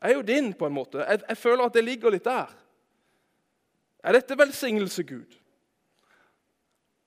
Jeg 0.01 0.11
er 0.11 0.19
jo 0.19 0.27
din, 0.27 0.51
på 0.53 0.67
en 0.67 0.75
måte. 0.75 0.99
Jeg, 0.99 1.23
jeg 1.29 1.37
føler 1.37 1.63
at 1.63 1.73
det 1.73 1.83
ligger 1.87 2.11
litt 2.11 2.27
der. 2.27 2.51
Er 4.03 4.19
dette 4.19 4.37
velsignelse, 4.37 5.03
Gud? 5.07 5.39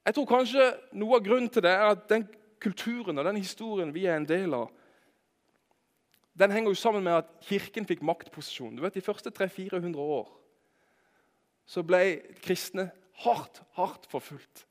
Jeg 0.04 0.16
tror 0.16 0.28
kanskje 0.28 0.66
noe 0.96 1.18
av 1.18 1.24
grunnen 1.24 1.50
til 1.52 1.64
det 1.64 1.72
er 1.72 1.90
at 1.92 2.06
den 2.08 2.24
kulturen 2.60 3.18
og 3.20 3.24
den 3.24 3.40
historien 3.40 3.92
vi 3.94 4.06
er 4.06 4.16
en 4.16 4.28
del 4.28 4.54
av, 4.56 4.70
den 6.40 6.52
henger 6.54 6.72
jo 6.72 6.78
sammen 6.78 7.04
med 7.04 7.18
at 7.18 7.32
Kirken 7.44 7.84
fikk 7.88 8.02
maktposisjon. 8.06 8.76
Du 8.76 8.82
vet, 8.82 8.94
De 8.94 9.04
første 9.04 9.30
300-400 9.30 9.98
år 9.98 10.28
så 11.70 11.84
ble 11.86 12.00
kristne 12.42 12.88
hardt, 13.22 13.60
hardt 13.76 14.08
forfulgt. 14.10 14.64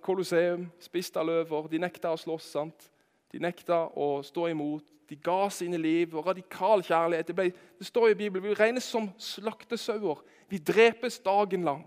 Kolosseum, 0.00 0.70
spist 0.80 1.16
av 1.20 1.28
løver, 1.28 1.68
de 1.68 1.78
nekta 1.82 2.14
å 2.14 2.18
slåss. 2.18 2.46
sant? 2.54 2.88
De 3.32 3.40
nekta 3.42 3.86
å 3.96 4.18
stå 4.24 4.48
imot. 4.52 4.84
De 5.08 5.16
ga 5.16 5.48
sine 5.52 5.78
liv 5.80 6.12
og 6.16 6.26
radikal 6.28 6.82
kjærlighet. 6.84 7.30
Det, 7.30 7.36
ble, 7.36 7.48
det 7.80 7.86
står 7.88 8.12
i 8.12 8.18
Bibelen 8.18 8.44
vi 8.50 8.56
regnes 8.56 8.88
som 8.88 9.08
slaktesauer. 9.20 10.20
Vi 10.48 10.60
drepes 10.60 11.20
dagen 11.24 11.64
lang. 11.64 11.86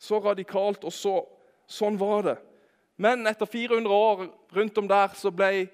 Så 0.00 0.18
radikalt, 0.18 0.84
og 0.84 0.92
så, 0.92 1.20
sånn 1.68 1.98
var 2.00 2.24
det. 2.26 2.38
Men 3.00 3.26
etter 3.28 3.48
400 3.48 3.92
år 3.92 4.26
rundt 4.56 4.80
om 4.80 4.88
der 4.90 5.14
så 5.16 5.32
ble 5.34 5.68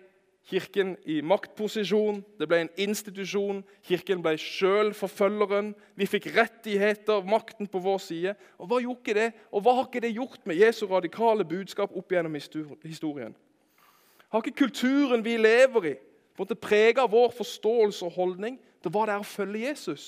Kirken 0.49 0.95
i 1.05 1.19
maktposisjon. 1.21 2.23
Det 2.41 2.47
ble 2.49 2.63
en 2.65 2.71
institusjon. 2.81 3.59
Kirken 3.85 4.23
ble 4.25 4.33
sjøl 4.41 4.95
forfølgeren. 4.97 5.75
Vi 5.93 6.07
fikk 6.09 6.31
rettigheter, 6.33 7.27
makten 7.29 7.69
på 7.69 7.83
vår 7.85 8.01
side. 8.01 8.33
Og 8.57 8.71
Hva 8.71 8.79
gjorde 8.81 9.03
ikke 9.03 9.17
det? 9.19 9.27
Og 9.53 9.65
hva 9.65 9.75
har 9.77 9.91
ikke 9.91 10.03
det 10.07 10.15
gjort 10.17 10.41
med 10.49 10.57
Jesu 10.57 10.87
radikale 10.89 11.45
budskap 11.45 11.93
opp 11.93 12.17
gjennom 12.17 12.39
historien? 12.39 13.37
Har 14.29 14.45
ikke 14.45 14.65
kulturen 14.65 15.25
vi 15.25 15.37
lever 15.37 15.85
i, 15.93 15.95
på 16.37 16.45
en 16.45 16.61
prega 16.61 17.07
vår 17.09 17.31
forståelse 17.35 18.05
og 18.05 18.13
holdning 18.13 18.59
til 18.83 18.93
hva 18.93 19.07
det 19.09 19.15
er 19.17 19.25
å 19.25 19.27
følge 19.27 19.65
Jesus? 19.65 20.07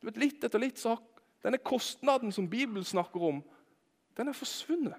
Du 0.00 0.08
vet, 0.08 0.16
Litt 0.16 0.44
etter 0.44 0.62
litt 0.62 0.80
så 0.80 0.94
har 0.94 1.02
denne 1.44 1.60
kostnaden 1.60 2.32
som 2.32 2.48
Bibelen 2.50 2.84
snakker 2.84 3.22
om, 3.22 3.42
den 4.16 4.28
er 4.28 4.36
forsvunnet. 4.36 4.96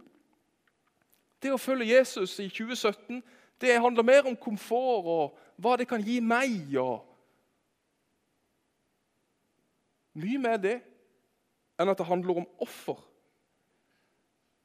Det 1.42 1.52
å 1.54 1.60
følge 1.62 1.90
Jesus 1.90 2.38
i 2.40 2.48
2017 2.50 3.22
det 3.62 3.78
handler 3.82 4.06
mer 4.06 4.28
om 4.30 4.38
komfort 4.38 5.06
og 5.10 5.40
hva 5.62 5.76
det 5.78 5.88
kan 5.90 6.02
gi 6.02 6.20
meg. 6.22 6.74
og 6.82 7.06
Mye 10.18 10.42
mer 10.42 10.58
det 10.62 10.78
enn 11.80 11.90
at 11.90 11.98
det 11.98 12.10
handler 12.10 12.42
om 12.42 12.50
offer. 12.62 12.98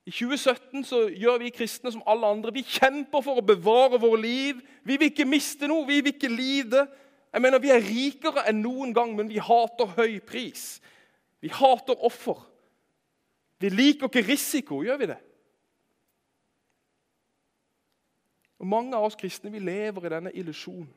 I 0.06 0.12
2017 0.14 0.84
så 0.86 1.00
gjør 1.10 1.40
vi 1.42 1.50
kristne 1.50 1.90
som 1.92 2.04
alle 2.06 2.28
andre. 2.30 2.52
Vi 2.54 2.62
kjemper 2.62 3.24
for 3.26 3.40
å 3.40 3.46
bevare 3.46 3.98
våre 3.98 4.20
liv. 4.22 4.60
Vi 4.86 4.94
vil 5.00 5.10
ikke 5.10 5.26
miste 5.26 5.66
noe, 5.66 5.86
vi 5.88 5.98
vil 5.98 6.14
ikke 6.14 6.30
lide. 6.30 6.84
Jeg 7.32 7.42
mener, 7.42 7.58
Vi 7.58 7.70
er 7.74 7.82
rikere 7.82 8.46
enn 8.48 8.62
noen 8.62 8.94
gang, 8.94 9.16
men 9.16 9.28
vi 9.28 9.42
hater 9.42 9.90
høy 9.98 10.20
pris. 10.20 10.80
Vi 11.42 11.50
hater 11.50 11.98
offer. 12.06 12.38
Vi 13.58 13.68
liker 13.68 14.06
ikke 14.06 14.22
risiko, 14.28 14.82
gjør 14.84 14.96
vi 15.00 15.10
det? 15.10 15.18
Og 18.58 18.66
Mange 18.66 18.96
av 18.96 19.04
oss 19.04 19.18
kristne 19.18 19.50
vi 19.52 19.58
lever 19.58 20.06
i 20.06 20.14
denne 20.14 20.32
illusjonen 20.32 20.88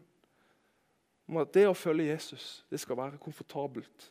om 1.30 1.38
at 1.38 1.52
det 1.54 1.68
å 1.70 1.78
følge 1.78 2.10
Jesus 2.10 2.64
det 2.72 2.80
skal 2.82 2.98
være 2.98 3.20
komfortabelt. 3.22 4.08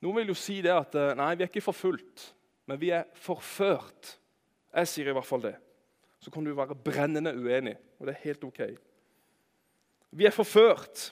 Noen 0.00 0.20
vil 0.20 0.32
jo 0.32 0.38
si 0.38 0.60
det 0.64 0.72
at 0.72 0.96
eh, 0.96 1.14
nei, 1.18 1.34
vi 1.36 1.44
er 1.44 1.50
ikke 1.50 1.64
forfulgt, 1.64 2.30
men 2.68 2.80
vi 2.80 2.92
er 2.96 3.08
forført. 3.20 4.14
Jeg 4.72 4.88
sier 4.88 5.10
i 5.10 5.16
hvert 5.16 5.28
fall 5.28 5.44
det. 5.44 5.56
Så 6.20 6.32
kan 6.32 6.44
du 6.44 6.52
være 6.56 6.76
brennende 6.76 7.32
uenig, 7.36 7.76
og 7.98 8.08
det 8.08 8.14
er 8.14 8.24
helt 8.24 8.44
ok. 8.44 8.60
Vi 10.16 10.26
er 10.26 10.34
forført. 10.34 11.10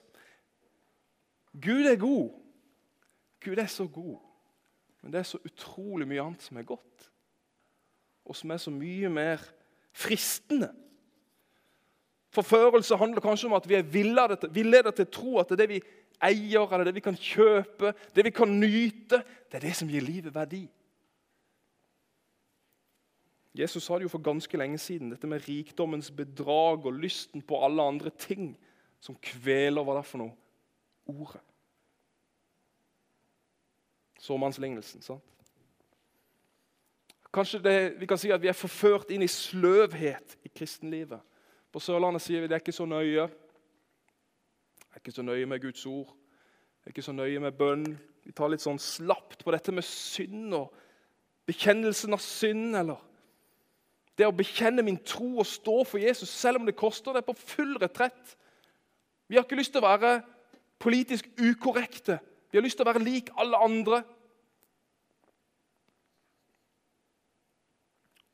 Gud 1.52 1.88
er 1.88 1.98
god. 2.00 2.32
Gud 3.44 3.60
er 3.60 3.70
så 3.70 3.86
god. 3.86 4.18
Men 5.02 5.12
det 5.12 5.20
er 5.20 5.28
så 5.28 5.40
utrolig 5.44 6.08
mye 6.08 6.24
annet 6.24 6.42
som 6.44 6.58
er 6.58 6.66
godt, 6.68 7.08
og 8.28 8.36
som 8.36 8.50
er 8.50 8.60
så 8.60 8.72
mye 8.74 9.08
mer 9.08 9.42
fristende. 9.96 10.72
Forførelse 12.34 12.96
handler 12.98 13.24
kanskje 13.24 13.48
om 13.48 13.56
at 13.56 13.68
vi 13.68 13.78
er 13.78 13.86
villedet 13.88 14.94
til 14.98 15.06
å 15.06 15.12
tro 15.12 15.38
at 15.40 15.54
det 15.54 15.62
det 15.62 15.68
vi 15.70 15.78
eier, 16.22 16.72
eller 16.72 16.88
det 16.88 16.96
vi 16.96 17.04
kan 17.04 17.16
kjøpe, 17.16 17.92
det 18.14 18.24
vi 18.26 18.32
kan 18.34 18.50
nyte, 18.60 19.22
det 19.48 19.60
er 19.60 19.68
det 19.68 19.76
som 19.78 19.90
gir 19.90 20.04
livet 20.04 20.34
verdi. 20.34 20.64
Jesus 23.58 23.82
sa 23.84 23.96
det 23.98 24.06
jo 24.06 24.12
for 24.12 24.22
ganske 24.22 24.58
lenge 24.60 24.78
siden, 24.78 25.10
dette 25.10 25.26
med 25.26 25.42
rikdommens 25.48 26.10
bedrag 26.14 26.86
og 26.86 26.98
lysten 27.00 27.42
på 27.42 27.58
alle 27.64 27.82
andre 27.82 28.12
ting 28.14 28.52
som 29.02 29.16
kveler 29.18 29.82
hva 29.82 29.96
det 29.96 30.04
er 30.04 30.10
for 30.10 30.22
noe? 30.22 30.34
Ordet. 31.08 31.42
Såmannslignelsen. 34.22 35.02
sant? 35.02 35.24
Kanskje 37.32 37.60
det, 37.62 37.76
vi 38.00 38.06
kan 38.06 38.18
si 38.18 38.30
at 38.32 38.42
vi 38.42 38.50
er 38.50 38.56
forført 38.56 39.10
inn 39.12 39.22
i 39.22 39.30
sløvhet 39.30 40.38
i 40.44 40.50
kristenlivet. 40.50 41.20
På 41.72 41.80
Sørlandet 41.82 42.24
sier 42.24 42.40
vi 42.42 42.48
det 42.48 42.56
er 42.56 42.62
ikke 42.62 42.74
så 42.74 42.86
nøye. 42.88 43.28
Jeg 44.98 45.04
er 45.04 45.10
ikke 45.12 45.14
så 45.14 45.22
nøye 45.22 45.46
med 45.46 45.60
Guds 45.62 45.86
ord. 45.86 46.08
Jeg 46.10 46.86
er 46.88 46.90
ikke 46.90 47.02
så 47.06 47.12
nøye 47.14 47.38
med 47.38 47.52
bønn. 47.54 47.84
Vi 48.26 48.32
tar 48.34 48.50
litt 48.50 48.64
sånn 48.64 48.80
slapt 48.82 49.44
på 49.46 49.52
dette 49.54 49.70
med 49.70 49.86
synd 49.86 50.56
og 50.58 50.72
bekjennelsen 51.46 52.16
av 52.16 52.18
synd. 52.18 52.74
eller 52.74 52.98
Det 54.18 54.26
å 54.26 54.34
bekjenne 54.34 54.82
min 54.82 54.98
tro 55.06 55.36
og 55.38 55.46
stå 55.46 55.76
for 55.86 56.02
Jesus, 56.02 56.32
selv 56.34 56.58
om 56.58 56.66
det 56.66 56.74
koster 56.74 57.14
det, 57.14 57.22
er 57.22 57.28
på 57.30 57.36
full 57.38 57.78
retrett. 57.78 58.34
Vi 59.30 59.38
har 59.38 59.46
ikke 59.46 59.60
lyst 59.60 59.76
til 59.76 59.84
å 59.84 59.86
være 59.86 60.16
politisk 60.82 61.30
ukorrekte. 61.38 62.18
Vi 62.50 62.58
har 62.58 62.66
lyst 62.66 62.82
til 62.82 62.88
å 62.88 62.90
være 62.90 63.06
lik 63.06 63.30
alle 63.38 63.62
andre. 63.70 64.02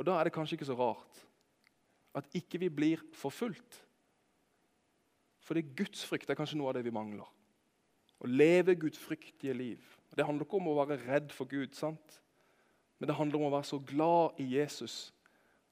Og 0.01 0.09
Da 0.09 0.17
er 0.17 0.25
det 0.25 0.33
kanskje 0.41 0.57
ikke 0.57 0.73
så 0.73 0.81
rart 0.81 1.27
at 2.17 2.41
ikke 2.41 2.65
vi 2.65 2.73
blir 2.73 3.05
forfulgt. 3.13 3.84
Fordi 5.45 5.63
gudsfrykt 5.77 6.31
er 6.31 6.39
kanskje 6.39 6.59
noe 6.59 6.73
av 6.73 6.79
det 6.79 6.85
vi 6.87 6.95
mangler. 6.95 7.29
Å 8.25 8.31
leve 8.31 8.77
gudfryktige 8.81 9.57
liv. 9.57 9.83
Det 10.15 10.25
handler 10.25 10.47
ikke 10.47 10.61
om 10.61 10.71
å 10.71 10.79
være 10.79 11.01
redd 11.05 11.33
for 11.35 11.51
Gud, 11.51 11.75
sant? 11.77 12.21
men 12.99 13.11
det 13.11 13.17
handler 13.19 13.41
om 13.41 13.49
å 13.49 13.57
være 13.57 13.67
så 13.69 13.79
glad 13.85 14.39
i 14.41 14.45
Jesus 14.55 15.11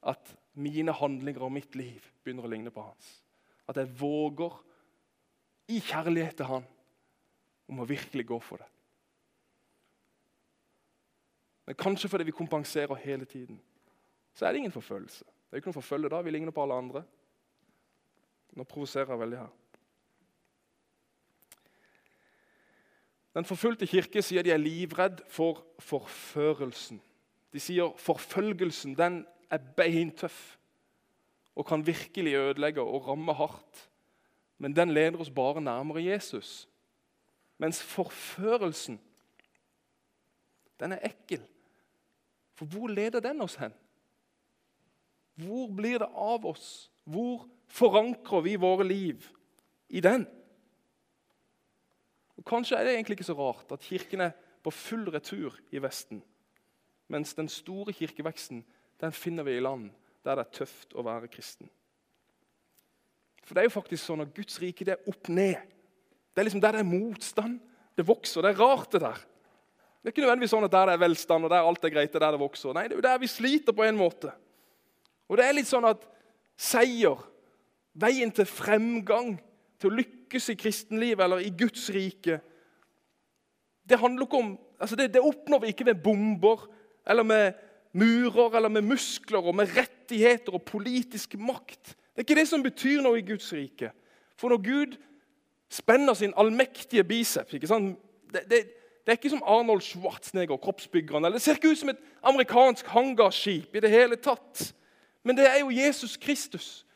at 0.04 0.34
mine 0.58 0.92
handlinger 0.92 1.44
og 1.46 1.54
mitt 1.54 1.76
liv 1.78 2.04
begynner 2.20 2.44
å 2.44 2.50
ligne 2.50 2.72
på 2.74 2.82
hans. 2.84 3.12
At 3.70 3.78
jeg 3.78 3.88
våger, 3.96 4.58
i 5.70 5.78
kjærlighet 5.80 6.36
til 6.36 6.50
han, 6.50 6.66
om 7.70 7.80
å 7.80 7.86
virkelig 7.88 8.26
gå 8.28 8.38
for 8.42 8.60
det. 8.60 8.68
Men 11.70 11.78
kanskje 11.78 12.10
fordi 12.10 12.26
vi 12.28 12.36
kompenserer 12.36 13.00
hele 13.00 13.24
tiden, 13.24 13.56
så 14.34 14.44
er 14.44 14.52
det 14.52 14.64
ingen 14.64 14.74
forfølgelse. 14.74 15.24
Det 15.24 15.54
er 15.54 15.60
jo 15.60 15.62
ikke 15.62 15.70
noe 15.70 15.78
forfølge 15.78 16.10
da. 16.12 16.20
Vi 16.26 16.34
ligner 16.34 16.52
på 16.52 16.66
alle 16.66 16.80
andre. 16.82 17.04
Nå 18.58 18.66
provoserer 18.68 19.14
jeg 19.14 19.22
veldig 19.22 19.40
her. 19.40 19.52
Den 23.32 23.48
forfulgte 23.48 23.86
kirke 23.88 24.22
sier 24.22 24.44
de 24.44 24.52
er 24.52 24.60
livredd 24.60 25.22
for 25.32 25.62
forførelsen. 25.80 27.00
De 27.52 27.60
sier 27.60 27.92
forfølgelsen 28.00 28.96
den 28.96 29.22
er 29.52 29.62
beintøff 29.76 30.56
og 31.56 31.66
kan 31.68 31.86
virkelig 31.86 32.34
ødelegge 32.34 32.80
og 32.80 33.08
ramme 33.08 33.34
hardt. 33.36 33.88
Men 34.58 34.76
den 34.76 34.92
leder 34.94 35.20
oss 35.20 35.30
bare 35.30 35.60
nærmere 35.60 36.04
Jesus. 36.04 36.68
Mens 37.58 37.82
forførelsen, 37.82 39.00
den 40.80 40.92
er 40.92 41.04
ekkel. 41.04 41.42
For 42.54 42.64
hvor 42.66 42.88
leder 42.88 43.20
den 43.20 43.40
oss 43.40 43.54
hen? 43.54 43.72
Hvor 45.34 45.68
blir 45.76 45.98
det 45.98 46.08
av 46.14 46.46
oss? 46.46 46.90
Hvor 47.04 47.48
forankrer 47.66 48.40
vi 48.40 48.56
våre 48.60 48.84
liv 48.86 49.24
i 49.88 50.00
den? 50.00 50.26
Og 52.42 52.48
Kanskje 52.48 52.76
er 52.76 52.88
det 52.88 52.96
egentlig 52.96 53.20
ikke 53.20 53.30
så 53.30 53.38
rart 53.38 53.70
at 53.70 53.84
kirken 53.86 54.24
er 54.26 54.32
på 54.62 54.70
full 54.74 55.06
retur 55.14 55.54
i 55.70 55.78
Vesten, 55.82 56.22
mens 57.10 57.34
den 57.38 57.48
store 57.48 57.94
kirkeveksten 57.94 58.64
den 59.02 59.14
finner 59.14 59.46
vi 59.46 59.56
i 59.56 59.62
land 59.62 59.90
der 60.26 60.38
det 60.38 60.46
er 60.46 60.56
tøft 60.58 60.94
å 60.94 61.04
være 61.06 61.30
kristen. 61.30 61.70
For 63.42 63.54
det 63.54 63.62
er 63.62 63.66
jo 63.66 63.74
faktisk 63.74 64.04
sånn 64.06 64.22
at 64.22 64.34
Guds 64.34 64.58
rike 64.62 64.86
det 64.86 64.94
er 64.94 65.10
opp 65.10 65.30
ned. 65.30 65.58
Det 66.32 66.42
er 66.42 66.46
liksom 66.46 66.62
der 66.62 66.78
det 66.78 66.82
er 66.84 66.88
motstand. 66.88 67.58
Det 67.98 68.06
vokser. 68.06 68.44
Det 68.46 68.52
er 68.52 68.60
rart, 68.62 68.92
det 68.94 69.02
der. 69.02 69.18
Det 69.18 70.08
er 70.08 70.14
ikke 70.14 70.22
nødvendigvis 70.24 70.54
sånn 70.54 70.66
at 70.66 70.74
der 70.74 70.88
det 70.88 70.94
er 70.94 71.02
velstand 71.02 71.46
og 71.46 71.50
der 71.52 71.66
alt 71.66 71.84
er 71.84 71.94
greit, 71.94 72.10
det 72.10 72.18
er 72.18 72.24
der 72.24 72.36
det 72.36 72.42
vokser. 72.42 72.74
Nei, 72.74 72.86
det 72.86 72.96
er 72.96 73.02
jo 73.02 73.06
der 73.06 73.20
vi 73.22 73.30
sliter 73.30 73.76
på 73.76 73.84
en 73.86 73.98
måte. 73.98 74.32
Og 75.30 75.38
det 75.38 75.46
er 75.46 75.58
litt 75.58 75.68
sånn 75.68 75.86
at 75.90 76.06
seier, 76.58 77.18
veien 77.98 78.32
til 78.34 78.48
fremgang, 78.48 79.34
til 79.82 79.90
å 79.90 79.98
lykkes 79.98 80.48
i 80.52 80.58
kristenlivet 80.58 81.24
eller 81.24 81.42
i 81.42 81.52
Guds 81.58 81.88
rike, 81.94 82.38
det 83.82 83.98
om 83.98 84.54
altså 84.78 84.96
det, 84.96 85.10
det 85.14 85.20
oppnår 85.20 85.64
vi 85.64 85.72
ikke 85.72 85.84
med 85.84 86.02
bomber 86.02 86.68
eller 87.06 87.26
med 87.26 87.58
murer 87.92 88.56
eller 88.56 88.70
med 88.72 88.86
muskler 88.86 89.42
og 89.42 89.56
med 89.58 89.74
rettigheter 89.76 90.54
og 90.54 90.62
politisk 90.62 91.34
makt. 91.38 91.96
Det 92.12 92.22
er 92.22 92.26
ikke 92.26 92.38
det 92.38 92.48
som 92.48 92.62
betyr 92.62 93.02
noe 93.02 93.18
i 93.18 93.26
Guds 93.26 93.50
rike. 93.52 93.90
For 94.38 94.52
når 94.52 94.62
Gud 94.64 94.94
spenner 95.72 96.14
sin 96.14 96.34
allmektige 96.36 97.04
biceps 97.04 97.54
ikke 97.56 97.70
sant? 97.70 97.98
Det, 98.32 98.44
det, 98.50 98.62
det 99.02 99.12
er 99.12 99.18
ikke 99.18 99.32
som 99.32 99.44
Arnold 99.46 99.82
Schwarzenegger, 99.84 100.56
kroppsbyggeren. 100.56 101.24
eller 101.24 101.36
Det 101.36 101.42
ser 101.42 101.58
ikke 101.58 101.72
ut 101.72 101.78
som 101.78 101.92
et 101.92 102.02
amerikansk 102.22 102.86
hangarskip 102.86 103.76
i 103.76 103.82
det 103.82 103.90
hele 103.90 104.16
tatt. 104.16 104.72
Men 105.24 105.36
det 105.36 105.48
er 105.48 105.60
jo 105.60 105.74
Jesus 105.74 106.16
Kristus 106.16 106.86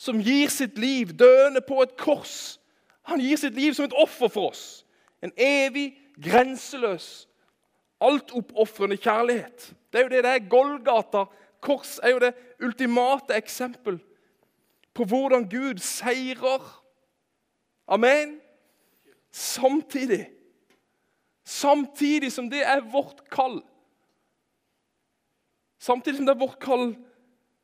som 0.00 0.20
gir 0.24 0.48
sitt 0.48 0.78
liv 0.80 1.12
døende 1.12 1.60
på 1.60 1.82
et 1.84 1.96
kors. 2.00 2.56
Han 3.08 3.20
gir 3.20 3.36
sitt 3.36 3.54
liv 3.58 3.74
som 3.76 3.84
et 3.84 3.96
offer 4.00 4.30
for 4.32 4.54
oss. 4.54 4.62
En 5.20 5.32
evig, 5.36 5.92
grenseløs, 6.16 7.28
altoppofrende 8.00 8.96
kjærlighet. 8.96 9.74
Det 9.92 10.00
er 10.00 10.06
jo 10.06 10.12
det 10.14 10.22
det 10.24 10.32
er. 10.32 10.48
Golgata 10.48 11.26
kors 11.60 11.98
er 12.02 12.14
jo 12.14 12.22
det 12.22 12.32
ultimate 12.64 13.36
eksempel 13.36 13.98
på 14.96 15.04
hvordan 15.04 15.44
Gud 15.50 15.82
seirer. 15.84 16.64
Amen. 17.88 18.38
Samtidig 19.30 20.26
Samtidig 21.50 22.32
som 22.32 22.46
det 22.50 22.60
er 22.62 22.80
vårt 22.92 23.24
kall. 23.30 23.58
Samtidig 25.82 26.20
som 26.20 26.26
det 26.28 26.34
er 26.36 26.44
vårt 26.44 26.60
kall, 26.62 26.92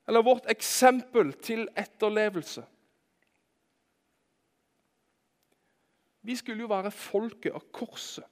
eller 0.07 0.23
vårt 0.23 0.51
eksempel 0.51 1.33
til 1.42 1.69
etterlevelse. 1.77 2.64
Vi 6.23 6.37
skulle 6.37 6.64
jo 6.64 6.71
være 6.71 6.90
folket 6.90 7.55
av 7.55 7.66
korset. 7.73 8.27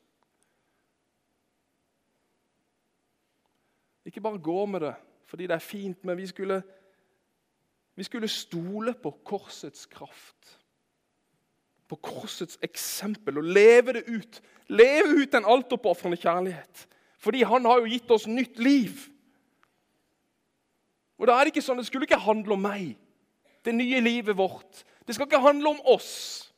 Ikke 4.04 4.20
bare 4.20 4.42
gå 4.42 4.66
med 4.66 4.88
det 4.88 4.94
fordi 5.24 5.46
det 5.50 5.54
er 5.56 5.64
fint, 5.66 6.04
men 6.04 6.14
vi 6.16 6.26
skulle, 6.30 6.60
vi 7.96 8.04
skulle 8.06 8.28
stole 8.28 8.92
på 8.94 9.10
korsets 9.24 9.86
kraft 9.90 10.58
på 11.94 11.98
korsets 12.00 12.58
eksempel 12.64 13.38
og 13.38 13.50
leve 13.54 13.96
det 13.98 14.04
ut. 14.08 14.40
Leve 14.68 15.20
ut 15.20 15.32
den 15.32 15.46
altoppofrende 15.46 16.16
kjærlighet. 16.16 16.86
Fordi 17.18 17.42
han 17.42 17.64
har 17.64 17.80
jo 17.80 17.90
gitt 17.92 18.10
oss 18.10 18.26
nytt 18.26 18.58
liv. 18.58 19.04
Og 21.18 21.26
da 21.26 21.36
er 21.38 21.46
Det 21.46 21.54
ikke 21.54 21.62
sånn, 21.62 21.78
det 21.78 21.86
skulle 21.86 22.08
ikke 22.08 22.20
handle 22.20 22.56
om 22.56 22.64
meg, 22.64 22.96
det 23.64 23.74
nye 23.74 24.00
livet 24.00 24.36
vårt. 24.36 24.84
Det 25.06 25.14
skal 25.14 25.28
ikke 25.28 25.40
handle 25.40 25.68
om 25.68 25.80
oss. 25.94 26.50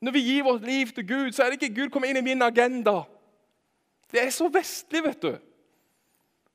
Når 0.00 0.12
vi 0.12 0.20
gir 0.20 0.44
vårt 0.44 0.62
liv 0.62 0.92
til 0.92 1.06
Gud, 1.08 1.32
så 1.32 1.42
er 1.42 1.50
det 1.50 1.62
ikke 1.62 1.74
Gud 1.80 1.90
kommer 1.90 2.08
inn 2.08 2.20
i 2.20 2.24
min 2.24 2.42
agenda. 2.42 3.02
Det 4.12 4.22
er 4.22 4.30
så 4.30 4.48
vestlig, 4.52 5.02
vet 5.04 5.22
du. 5.22 5.32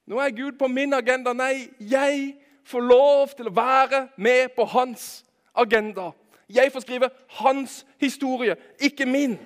Nå 0.10 0.20
er 0.22 0.34
Gud 0.34 0.58
på 0.58 0.68
min 0.68 0.94
agenda. 0.94 1.34
Nei, 1.34 1.70
jeg 1.80 2.36
får 2.66 2.86
lov 2.86 3.34
til 3.38 3.50
å 3.50 3.56
være 3.56 4.08
med 4.18 4.54
på 4.56 4.66
hans 4.70 5.26
agenda. 5.54 6.12
Jeg 6.50 6.72
får 6.74 6.86
skrive 6.86 7.10
hans 7.42 7.84
historie, 8.02 8.56
ikke 8.82 9.06
min. 9.06 9.38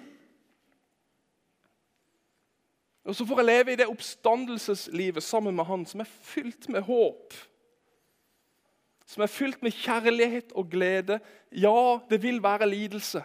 Og 3.04 3.16
så 3.16 3.26
får 3.28 3.42
jeg 3.42 3.46
leve 3.46 3.74
i 3.74 3.80
det 3.80 3.90
oppstandelseslivet 3.92 5.24
sammen 5.24 5.56
med 5.56 5.68
han 5.68 5.84
som 5.86 6.04
er 6.04 6.08
fylt 6.08 6.70
med 6.72 6.86
håp. 6.88 7.36
Som 9.06 9.26
er 9.26 9.32
fylt 9.32 9.64
med 9.64 9.76
kjærlighet 9.76 10.54
og 10.56 10.70
glede. 10.72 11.20
Ja, 11.52 12.00
det 12.10 12.22
vil 12.24 12.40
være 12.44 12.70
lidelse. 12.70 13.24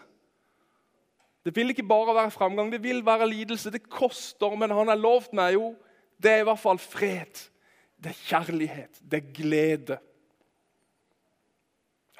Det 1.45 1.55
vil 1.57 1.71
ikke 1.71 1.87
bare 1.87 2.14
være 2.14 2.31
framgang, 2.31 2.73
det 2.73 2.83
vil 2.83 3.05
være 3.07 3.29
lidelse. 3.31 3.71
Det 3.71 3.87
koster, 3.88 4.57
men 4.59 4.75
han 4.75 4.91
har 4.91 4.99
lovt 4.99 5.33
meg 5.33 5.55
jo 5.55 5.77
Det 6.19 6.31
er 6.33 6.41
i 6.43 6.47
hvert 6.49 6.59
fall 6.59 6.79
fred. 6.83 7.38
Det 8.03 8.11
er 8.11 8.23
kjærlighet. 8.27 8.99
Det 9.11 9.21
er 9.21 9.33
glede. 9.35 9.99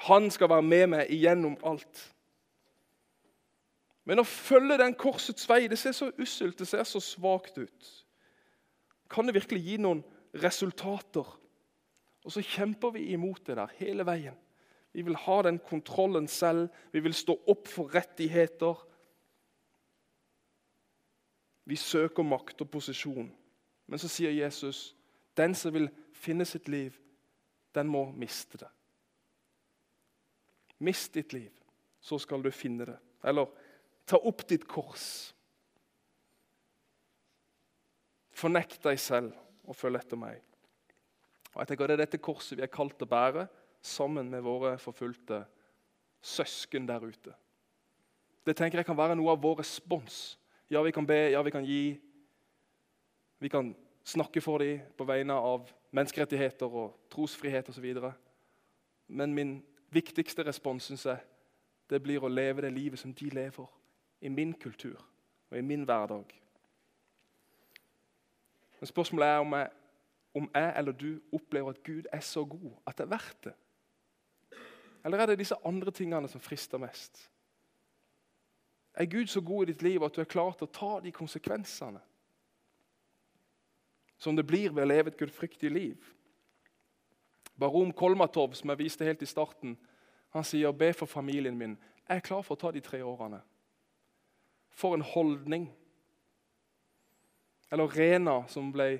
Han 0.07 0.29
skal 0.31 0.49
være 0.49 0.63
med 0.63 0.87
meg 0.87 1.09
igjennom 1.11 1.57
alt. 1.67 2.05
Men 4.09 4.23
å 4.23 4.25
følge 4.25 4.79
den 4.81 4.95
korsets 4.97 5.45
vei 5.45 5.67
det 5.69 5.77
ser 5.77 5.93
så 5.93 6.07
usselt, 6.17 6.57
det 6.57 6.65
ser 6.65 6.85
så 6.87 7.01
svakt 7.03 7.59
ut. 7.61 7.89
Kan 9.09 9.29
det 9.29 9.35
virkelig 9.37 9.61
gi 9.61 9.75
noen 9.81 10.01
resultater? 10.41 11.27
Og 12.25 12.33
så 12.33 12.41
kjemper 12.41 12.95
vi 12.95 13.11
imot 13.13 13.43
det 13.45 13.59
der 13.59 13.75
hele 13.77 14.05
veien. 14.07 14.37
Vi 14.97 15.05
vil 15.05 15.17
ha 15.27 15.35
den 15.45 15.59
kontrollen 15.61 16.25
selv. 16.27 16.73
Vi 16.91 17.03
vil 17.05 17.13
stå 17.13 17.35
opp 17.53 17.69
for 17.69 17.93
rettigheter. 17.93 18.81
Vi 21.69 21.77
søker 21.77 22.25
makt 22.25 22.65
og 22.65 22.71
posisjon. 22.73 23.29
Men 23.85 24.01
så 24.01 24.09
sier 24.09 24.33
Jesus 24.33 24.95
den 25.37 25.53
som 25.55 25.73
vil 25.73 25.85
finne 26.17 26.49
sitt 26.49 26.67
liv, 26.67 26.97
den 27.77 27.87
må 27.87 28.07
miste 28.17 28.57
det. 28.57 28.73
Mist 30.81 31.13
ditt 31.13 31.33
liv, 31.33 31.53
så 32.01 32.17
skal 32.19 32.41
du 32.41 32.49
finne 32.51 32.89
det. 32.89 32.97
Eller 33.23 33.47
ta 34.09 34.17
opp 34.17 34.45
ditt 34.49 34.65
kors. 34.69 35.29
Fornekt 38.33 38.81
deg 38.85 38.99
selv 39.01 39.35
og 39.69 39.77
følg 39.77 39.99
etter 39.99 40.19
meg. 40.19 40.41
Og 41.53 41.61
jeg 41.61 41.71
tenker 41.71 41.87
Det 41.87 41.97
er 41.97 42.05
dette 42.05 42.21
korset 42.21 42.57
vi 42.57 42.65
er 42.65 42.73
kalt 42.73 43.01
å 43.01 43.09
bære 43.09 43.47
sammen 43.81 44.29
med 44.31 44.43
våre 44.45 44.77
forfulgte 44.81 45.43
søsken 46.21 46.87
der 46.87 47.03
ute. 47.05 47.33
Det 48.45 48.55
tenker 48.57 48.79
jeg 48.79 48.87
kan 48.87 48.97
være 48.97 49.15
noe 49.15 49.33
av 49.33 49.41
vår 49.43 49.59
respons. 49.61 50.37
Ja, 50.69 50.81
vi 50.83 50.91
kan 50.91 51.05
be, 51.07 51.17
ja, 51.33 51.41
vi 51.41 51.53
kan 51.53 51.65
gi. 51.65 51.99
Vi 53.39 53.49
kan 53.49 53.73
snakke 54.03 54.41
for 54.41 54.59
dem 54.63 54.81
på 54.97 55.05
vegne 55.07 55.33
av 55.33 55.69
menneskerettigheter 55.95 56.69
og 56.69 56.95
trosfrihet 57.11 57.69
osv. 57.69 57.87
Men 59.07 59.33
min 59.33 59.53
viktigste 59.93 60.45
respons 60.45 60.89
synes 60.89 61.05
jeg, 61.05 61.19
det 61.89 62.01
blir 62.03 62.23
å 62.23 62.29
leve 62.29 62.61
det 62.61 62.73
livet 62.73 63.01
som 63.01 63.13
de 63.13 63.29
lever, 63.33 63.67
i 64.21 64.29
min 64.29 64.53
kultur 64.53 65.05
og 65.49 65.57
i 65.57 65.61
min 65.61 65.83
hverdag. 65.83 66.41
Men 68.79 68.87
Spørsmålet 68.87 69.27
er 69.27 69.37
om 69.37 69.53
jeg, 69.53 69.69
om 70.35 70.51
jeg 70.53 70.73
eller 70.77 70.91
du 70.91 71.19
opplever 71.33 71.69
at 71.69 71.83
Gud 71.83 72.03
er 72.11 72.19
så 72.19 72.45
god 72.45 72.71
at 72.87 72.97
det 72.97 73.03
er 73.03 73.09
verdt 73.09 73.43
det. 73.43 73.53
Eller 75.05 75.17
er 75.17 75.25
det 75.25 75.39
disse 75.39 75.55
andre 75.65 75.91
tingene 75.91 76.27
som 76.27 76.41
frister 76.41 76.77
mest? 76.77 77.29
Er 78.93 79.05
Gud 79.05 79.27
så 79.27 79.41
god 79.41 79.63
i 79.63 79.71
ditt 79.71 79.81
liv 79.81 80.03
at 80.03 80.15
du 80.15 80.21
er 80.21 80.29
klar 80.29 80.51
til 80.53 80.67
å 80.67 80.73
ta 80.73 80.99
de 81.03 81.11
konsekvensene 81.11 82.01
som 84.19 84.35
det 84.35 84.43
blir 84.47 84.73
ved 84.73 84.83
å 84.83 84.89
leve 84.89 85.13
et 85.13 85.19
gudfryktig 85.19 85.71
liv? 85.71 86.09
Barom 87.59 87.91
Kolmatov, 87.93 88.53
som 88.55 88.69
jeg 88.69 88.79
viste 88.79 89.05
helt 89.05 89.21
i 89.21 89.27
starten, 89.27 89.77
han 90.29 90.43
sier 90.43 90.71
'be 90.71 90.93
for 90.93 91.05
familien 91.05 91.57
min'. 91.57 91.77
Jeg 92.09 92.15
er 92.17 92.27
klar 92.27 92.41
for 92.41 92.55
å 92.55 92.59
ta 92.59 92.71
de 92.71 92.79
tre 92.79 93.01
årene. 93.03 93.41
For 94.79 94.95
en 94.95 95.03
holdning. 95.03 95.67
Eller 97.71 97.91
Rena, 97.91 98.41
som 98.47 98.71
ble 98.73 98.93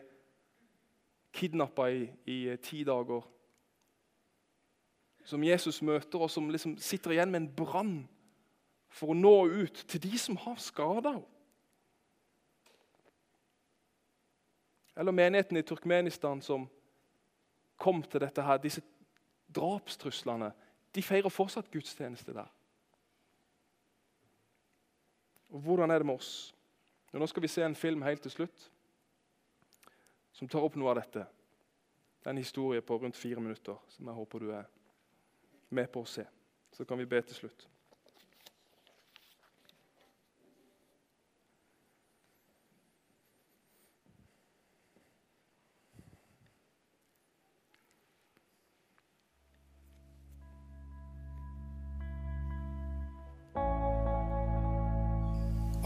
kidnappa 1.33 1.87
i, 1.93 2.05
i, 2.27 2.39
ti 2.61 2.83
dager. 2.83 3.23
Som 5.23 5.43
Jesus 5.45 5.81
møter, 5.85 6.19
og 6.19 6.31
som 6.31 6.49
liksom 6.49 6.77
sitter 6.81 7.15
igjen 7.15 7.31
med 7.31 7.43
en 7.43 7.51
brann 7.55 7.97
for 8.89 9.13
å 9.13 9.17
nå 9.17 9.35
ut 9.61 9.83
til 9.87 10.01
de 10.03 10.17
som 10.17 10.37
har 10.43 10.57
skada 10.61 11.15
henne. 11.19 11.35
Eller 14.99 15.15
menigheten 15.15 15.57
i 15.57 15.63
Turkmenistan 15.63 16.41
som 16.43 16.65
kom 17.79 18.01
til 18.03 18.19
dette 18.19 18.43
her, 18.43 18.57
disse 18.59 18.81
drapstruslene, 19.55 20.49
de 20.91 21.03
feirer 21.05 21.31
fortsatt 21.31 21.69
gudstjeneste 21.71 22.33
der. 22.35 22.49
Og 25.49 25.59
Hvordan 25.59 25.91
er 25.91 25.97
det 25.97 26.05
med 26.05 26.15
oss? 26.15 26.55
Nå 27.13 27.27
skal 27.27 27.41
vi 27.41 27.49
se 27.49 27.63
en 27.65 27.75
film 27.75 28.01
helt 28.05 28.21
til 28.21 28.31
slutt 28.31 28.69
som 30.31 30.47
tar 30.47 30.63
opp 30.63 30.75
noe 30.77 30.91
av 30.93 30.99
dette. 31.01 31.25
Det 32.19 32.29
er 32.29 32.35
en 32.35 32.41
historie 32.41 32.83
på 32.85 32.99
rundt 33.01 33.17
fire 33.17 33.41
minutter 33.41 33.75
som 33.89 34.07
jeg 34.07 34.15
håper 34.15 34.43
du 34.43 34.51
er 34.55 34.69
med 35.75 35.89
på 35.91 36.03
å 36.03 36.07
se. 36.07 36.23
Så 36.71 36.85
kan 36.85 36.99
vi 36.99 37.07
be 37.09 37.21
til 37.25 37.35
slutt. 37.35 37.65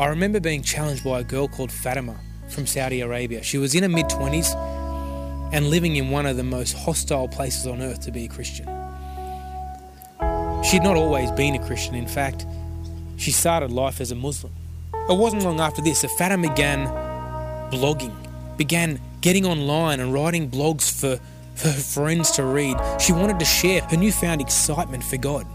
I 0.04 0.08
remember 0.08 0.42
being 0.42 0.62
challenged 0.62 1.06
by 1.06 1.22
a 1.22 1.24
girl 1.24 1.48
called 1.48 1.72
Fatima 1.72 2.20
from 2.50 2.68
Saudi 2.68 3.00
Arabia. 3.00 3.42
She 3.42 3.58
was 3.58 3.74
in 3.74 3.84
her 3.84 3.89
mid 3.89 4.08
20s 4.08 4.54
and 5.54 5.70
living 5.70 5.96
in 5.96 6.10
one 6.10 6.26
of 6.26 6.36
the 6.36 6.44
most 6.44 6.74
hostile 6.74 7.30
places 7.30 7.66
on 7.66 7.82
earth 7.82 8.02
to 8.02 8.12
be 8.12 8.26
a 8.26 8.28
Christian. 8.28 8.66
She'd 10.62 10.84
not 10.84 10.98
always 10.98 11.32
been 11.32 11.56
a 11.56 11.66
Christian, 11.66 11.96
in 11.96 12.06
fact, 12.06 12.46
she 13.16 13.32
started 13.32 13.72
life 13.72 14.02
as 14.02 14.12
a 14.12 14.16
Muslim. 14.16 14.52
It 14.94 15.18
wasn't 15.18 15.44
long 15.44 15.62
after 15.62 15.82
this 15.82 16.02
that 16.02 16.12
Fatima 16.12 16.50
began 16.50 16.88
blogging, 17.72 18.13
began 18.58 19.00
getting 19.22 19.46
online 19.46 20.02
and 20.02 20.13
writing 20.13 20.52
blogs 20.52 20.92
for, 20.92 21.18
for 21.56 21.70
her 21.70 21.80
friends 21.80 22.32
to 22.32 22.44
read. 22.44 22.76
She 23.00 23.13
wanted 23.13 23.39
to 23.39 23.46
share 23.46 23.80
her 23.84 23.96
newfound 23.96 24.42
excitement 24.42 25.06
for 25.06 25.16
God. 25.16 25.48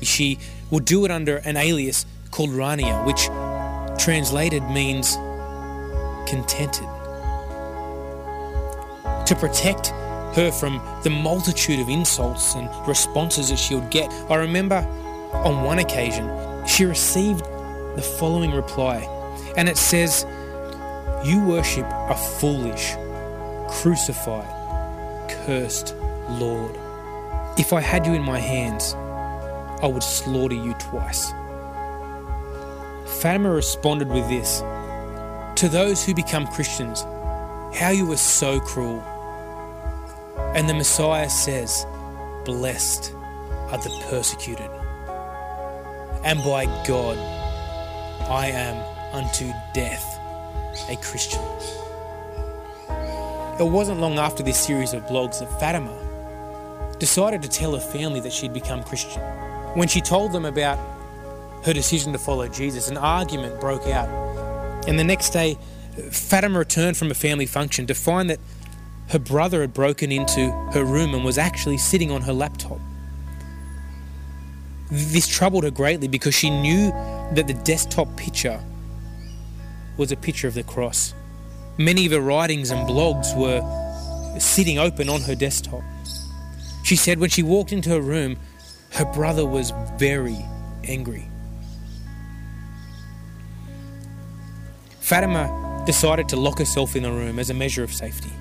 She 0.00 0.38
would 0.70 0.86
do 0.86 1.04
it 1.04 1.10
under 1.10 1.36
an 1.36 1.58
alias 1.58 2.06
called 2.30 2.48
Rania, 2.48 3.04
which 3.06 3.28
translated 3.98 4.62
means 4.64 5.16
contented. 6.28 6.88
To 9.26 9.34
protect 9.38 9.88
her 10.36 10.50
from 10.50 10.82
the 11.02 11.10
multitude 11.10 11.80
of 11.80 11.88
insults 11.88 12.54
and 12.54 12.68
responses 12.86 13.50
that 13.50 13.58
she 13.58 13.74
would 13.74 13.90
get, 13.90 14.10
I 14.28 14.36
remember 14.36 14.86
on 15.32 15.64
one 15.64 15.78
occasion 15.78 16.28
she 16.66 16.84
received 16.84 17.44
the 17.96 18.02
following 18.18 18.52
reply, 18.52 19.08
and 19.56 19.68
it 19.68 19.76
says, 19.76 20.26
You 21.24 21.44
worship 21.44 21.86
a 21.86 22.16
foolish, 22.38 22.94
crucified, 23.68 24.48
cursed 25.30 25.94
Lord. 26.28 26.76
If 27.56 27.72
I 27.72 27.80
had 27.80 28.06
you 28.06 28.14
in 28.14 28.22
my 28.22 28.38
hands, 28.38 28.94
I 29.82 29.86
would 29.86 30.02
slaughter 30.02 30.54
you 30.54 30.74
twice. 30.74 31.32
Fatima 33.24 33.48
responded 33.48 34.08
with 34.08 34.28
this 34.28 34.58
To 35.56 35.66
those 35.70 36.04
who 36.04 36.12
become 36.12 36.46
Christians, 36.46 37.04
how 37.74 37.88
you 37.88 38.12
are 38.12 38.18
so 38.18 38.60
cruel. 38.60 39.00
And 40.54 40.68
the 40.68 40.74
Messiah 40.74 41.30
says, 41.30 41.86
Blessed 42.44 43.14
are 43.70 43.78
the 43.78 43.88
persecuted. 44.10 44.68
And 46.22 46.38
by 46.44 46.66
God, 46.86 47.16
I 48.28 48.48
am 48.48 48.76
unto 49.14 49.50
death 49.72 50.04
a 50.90 50.96
Christian. 50.96 51.40
It 53.58 53.72
wasn't 53.72 54.00
long 54.00 54.18
after 54.18 54.42
this 54.42 54.58
series 54.58 54.92
of 54.92 55.02
blogs 55.04 55.38
that 55.38 55.48
Fatima 55.58 55.96
decided 56.98 57.40
to 57.40 57.48
tell 57.48 57.72
her 57.72 57.80
family 57.80 58.20
that 58.20 58.34
she'd 58.34 58.52
become 58.52 58.82
Christian. 58.82 59.22
When 59.72 59.88
she 59.88 60.02
told 60.02 60.32
them 60.32 60.44
about 60.44 60.78
her 61.64 61.72
decision 61.72 62.12
to 62.12 62.18
follow 62.18 62.46
Jesus, 62.48 62.88
an 62.88 62.96
argument 62.96 63.60
broke 63.60 63.86
out. 63.86 64.08
And 64.86 64.98
the 64.98 65.04
next 65.04 65.30
day, 65.30 65.56
Fatima 66.10 66.58
returned 66.58 66.96
from 66.96 67.10
a 67.10 67.14
family 67.14 67.46
function 67.46 67.86
to 67.86 67.94
find 67.94 68.28
that 68.28 68.38
her 69.08 69.18
brother 69.18 69.60
had 69.60 69.72
broken 69.72 70.12
into 70.12 70.50
her 70.72 70.84
room 70.84 71.14
and 71.14 71.24
was 71.24 71.38
actually 71.38 71.78
sitting 71.78 72.10
on 72.10 72.22
her 72.22 72.32
laptop. 72.32 72.78
This 74.90 75.26
troubled 75.26 75.64
her 75.64 75.70
greatly 75.70 76.08
because 76.08 76.34
she 76.34 76.50
knew 76.50 76.90
that 77.32 77.46
the 77.46 77.54
desktop 77.54 78.14
picture 78.16 78.60
was 79.96 80.12
a 80.12 80.16
picture 80.16 80.48
of 80.48 80.54
the 80.54 80.62
cross. 80.62 81.14
Many 81.78 82.06
of 82.06 82.12
her 82.12 82.20
writings 82.20 82.70
and 82.70 82.86
blogs 82.88 83.36
were 83.36 84.38
sitting 84.38 84.78
open 84.78 85.08
on 85.08 85.22
her 85.22 85.34
desktop. 85.34 85.82
She 86.82 86.96
said 86.96 87.18
when 87.18 87.30
she 87.30 87.42
walked 87.42 87.72
into 87.72 87.90
her 87.90 88.00
room, 88.00 88.36
her 88.92 89.06
brother 89.06 89.46
was 89.46 89.72
very 89.96 90.44
angry. 90.84 91.28
Fatima 95.04 95.82
decided 95.84 96.30
to 96.30 96.36
lock 96.36 96.58
herself 96.58 96.96
in 96.96 97.02
the 97.02 97.12
room 97.12 97.38
as 97.38 97.50
a 97.50 97.54
measure 97.54 97.84
of 97.84 97.92
safety. 97.92 98.32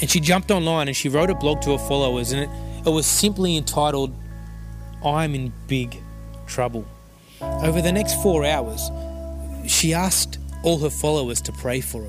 And 0.00 0.08
she 0.08 0.20
jumped 0.20 0.50
online 0.50 0.88
and 0.88 0.96
she 0.96 1.10
wrote 1.10 1.28
a 1.28 1.34
blog 1.34 1.60
to 1.62 1.72
her 1.72 1.78
followers, 1.86 2.32
and 2.32 2.44
it, 2.44 2.48
it 2.86 2.90
was 2.90 3.06
simply 3.06 3.58
entitled, 3.58 4.10
I'm 5.04 5.34
in 5.34 5.52
big 5.66 6.02
trouble. 6.46 6.86
Over 7.42 7.82
the 7.82 7.92
next 7.92 8.22
four 8.22 8.46
hours, 8.46 8.90
she 9.66 9.92
asked 9.92 10.38
all 10.62 10.78
her 10.78 10.88
followers 10.88 11.42
to 11.42 11.52
pray 11.52 11.82
for 11.82 12.08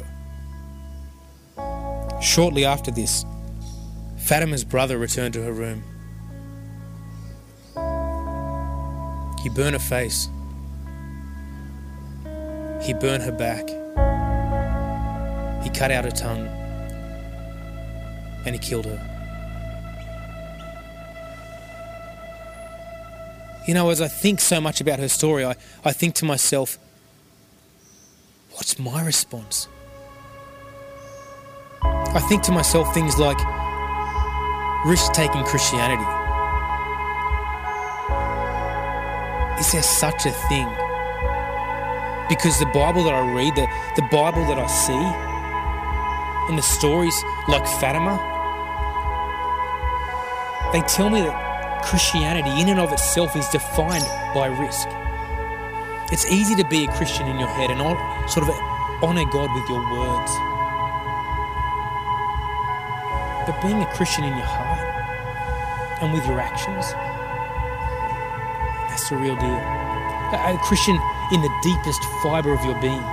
her. 1.58 2.22
Shortly 2.22 2.64
after 2.64 2.90
this, 2.90 3.26
Fatima's 4.16 4.64
brother 4.64 4.98
returned 4.98 5.34
to 5.34 5.42
her 5.42 5.52
room. 5.52 5.84
He 9.44 9.50
burned 9.50 9.74
her 9.74 9.80
face. 9.80 10.30
He 12.82 12.94
burned 12.94 13.24
her 13.24 13.32
back. 13.32 13.67
He 15.63 15.70
cut 15.70 15.91
out 15.91 16.04
her 16.04 16.12
tongue. 16.12 16.48
And 18.46 18.56
he 18.56 18.60
killed 18.60 18.86
her. 18.86 19.08
You 23.67 23.76
know, 23.76 23.91
as 23.91 24.02
I 24.02 24.08
think 24.08 24.41
so 24.41 24.60
much 24.60 24.82
about 24.82 24.98
her 24.98 25.08
story, 25.08 25.46
I, 25.46 25.56
I 25.86 25.91
think 25.94 26.15
to 26.15 26.26
myself, 26.26 26.80
what's 28.54 28.80
my 28.80 29.06
response? 29.06 29.67
I 31.84 32.20
think 32.28 32.41
to 32.44 32.52
myself 32.52 32.91
things 32.94 33.20
like 33.20 33.38
risk 34.86 35.13
taking 35.13 35.44
Christianity. 35.44 36.04
Is 39.62 39.72
there 39.72 39.84
such 39.84 40.26
a 40.26 40.32
thing? 40.50 40.67
Because 42.32 42.58
the 42.60 42.65
Bible 42.67 43.04
that 43.04 43.13
I 43.13 43.28
read, 43.36 43.56
the, 43.56 43.67
the 43.98 44.08
Bible 44.08 44.48
that 44.48 44.58
I 44.58 44.65
see, 44.65 45.04
and 46.48 46.58
the 46.58 46.63
stories 46.63 47.13
like 47.50 47.67
Fatima, 47.67 48.15
they 50.72 50.80
tell 50.88 51.10
me 51.10 51.20
that 51.20 51.84
Christianity, 51.84 52.50
in 52.62 52.70
and 52.70 52.80
of 52.80 52.94
itself, 52.94 53.36
is 53.36 53.50
defined 53.50 54.08
by 54.34 54.48
risk. 54.48 54.88
It's 56.13 56.26
easy 56.32 56.56
to 56.56 56.63
be 56.70 56.86
a 56.86 56.91
Christian 56.94 57.28
in 57.28 57.38
your 57.38 57.50
head 57.50 57.70
and 57.70 57.84
sort 58.32 58.48
of 58.48 58.56
honor 59.04 59.28
God 59.28 59.52
with 59.52 59.67
your 59.67 59.84
words. 59.91 60.32
But 63.44 63.60
being 63.60 63.84
a 63.84 63.91
Christian 63.91 64.24
in 64.24 64.38
your 64.38 64.48
heart 64.48 64.80
and 66.02 66.13
with 66.13 66.26
your 66.26 66.39
actions, 66.39 66.96
that's 68.88 69.10
the 69.10 69.17
real 69.17 69.36
deal. 69.36 69.60
A 70.32 70.58
Christian 70.63 70.96
in 71.32 71.41
the 71.41 71.60
deepest 71.63 72.04
fiber 72.24 72.54
of 72.54 72.63
your 72.65 72.80
being. 72.82 73.04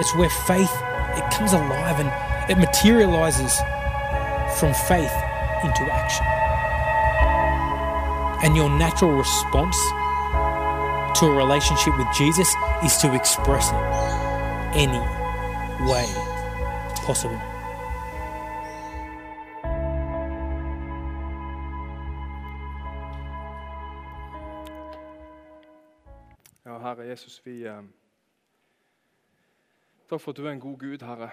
It's 0.00 0.14
where 0.14 0.30
faith 0.30 0.72
it 1.16 1.30
comes 1.30 1.52
alive 1.52 2.00
and 2.00 2.10
it 2.50 2.58
materializes 2.58 3.56
from 4.58 4.74
faith 4.74 5.14
into 5.62 5.82
action. 5.92 6.26
And 8.44 8.56
your 8.56 8.68
natural 8.68 9.12
response 9.12 9.76
to 11.18 11.26
a 11.26 11.34
relationship 11.36 11.96
with 11.96 12.08
Jesus 12.16 12.52
is 12.84 12.96
to 12.98 13.14
express 13.14 13.70
it 13.70 14.76
any 14.76 14.98
way 15.88 16.06
possible. 17.04 17.53
Jesus, 27.08 27.46
vi 27.46 27.62
eh, 27.68 27.82
Takk 30.08 30.20
for 30.20 30.32
at 30.32 30.36
du 30.36 30.46
er 30.46 30.52
en 30.52 30.60
god 30.60 30.78
Gud, 30.78 31.02
Herre. 31.04 31.30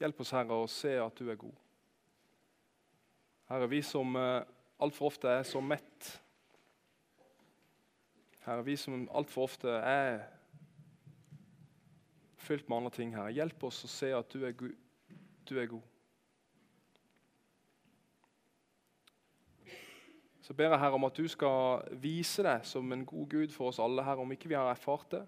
Hjelp 0.00 0.20
oss, 0.20 0.32
Herre, 0.32 0.56
å 0.56 0.68
se 0.70 0.92
at 1.00 1.20
du 1.20 1.30
er 1.30 1.38
god. 1.40 1.58
Herre, 3.50 3.68
vi 3.68 3.82
som 3.84 4.16
eh, 4.16 4.44
altfor 4.84 5.10
ofte 5.12 5.30
er 5.32 5.44
så 5.48 5.60
mett. 5.64 6.10
Herre, 8.46 8.64
vi 8.66 8.76
som 8.80 9.04
altfor 9.14 9.50
ofte 9.50 9.76
er 9.78 10.22
fylt 12.42 12.68
med 12.68 12.80
andre 12.80 12.96
ting, 12.96 13.12
Herre. 13.16 13.36
Hjelp 13.36 13.68
oss 13.68 13.84
å 13.84 13.90
se 13.90 14.12
at 14.16 14.32
du 14.32 14.46
er, 14.48 14.56
du 15.48 15.54
er 15.60 15.70
god. 15.70 15.91
Så 20.52 20.56
ber 20.56 20.74
jeg 20.74 20.80
Herre 20.82 20.98
om 20.98 21.06
at 21.08 21.16
du 21.16 21.24
skal 21.32 21.86
vise 21.96 22.42
deg 22.44 22.66
som 22.68 22.90
en 22.92 23.06
god 23.08 23.28
Gud 23.32 23.52
for 23.54 23.70
oss 23.70 23.78
alle, 23.80 24.02
Herre, 24.04 24.20
om 24.20 24.34
ikke 24.34 24.50
vi 24.50 24.56
har 24.58 24.66
erfart 24.68 25.06
det. 25.14 25.22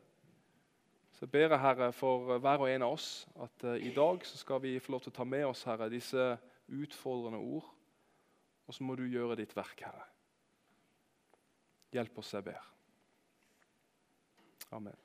Så 1.16 1.24
ber 1.32 1.46
jeg 1.46 1.60
Herre 1.62 1.86
for 1.96 2.36
hver 2.44 2.60
og 2.60 2.68
en 2.68 2.84
av 2.84 2.92
oss 2.92 3.06
at 3.40 3.64
uh, 3.64 3.78
i 3.80 3.94
dag 3.96 4.20
så 4.28 4.36
skal 4.36 4.60
vi 4.60 4.74
få 4.84 4.92
lov 4.92 5.00
til 5.00 5.14
å 5.14 5.16
ta 5.16 5.24
med 5.24 5.46
oss 5.48 5.64
Herre, 5.64 5.88
disse 5.88 6.26
utfordrende 6.68 7.40
ord. 7.40 7.70
Og 8.68 8.76
så 8.76 8.84
må 8.84 8.98
du 9.00 9.06
gjøre 9.08 9.38
ditt 9.40 9.56
verk, 9.56 9.86
Herre. 9.86 10.04
Hjelp 11.96 12.20
oss, 12.20 12.34
jeg 12.36 12.44
ber. 12.44 12.68
Amen. 14.76 15.03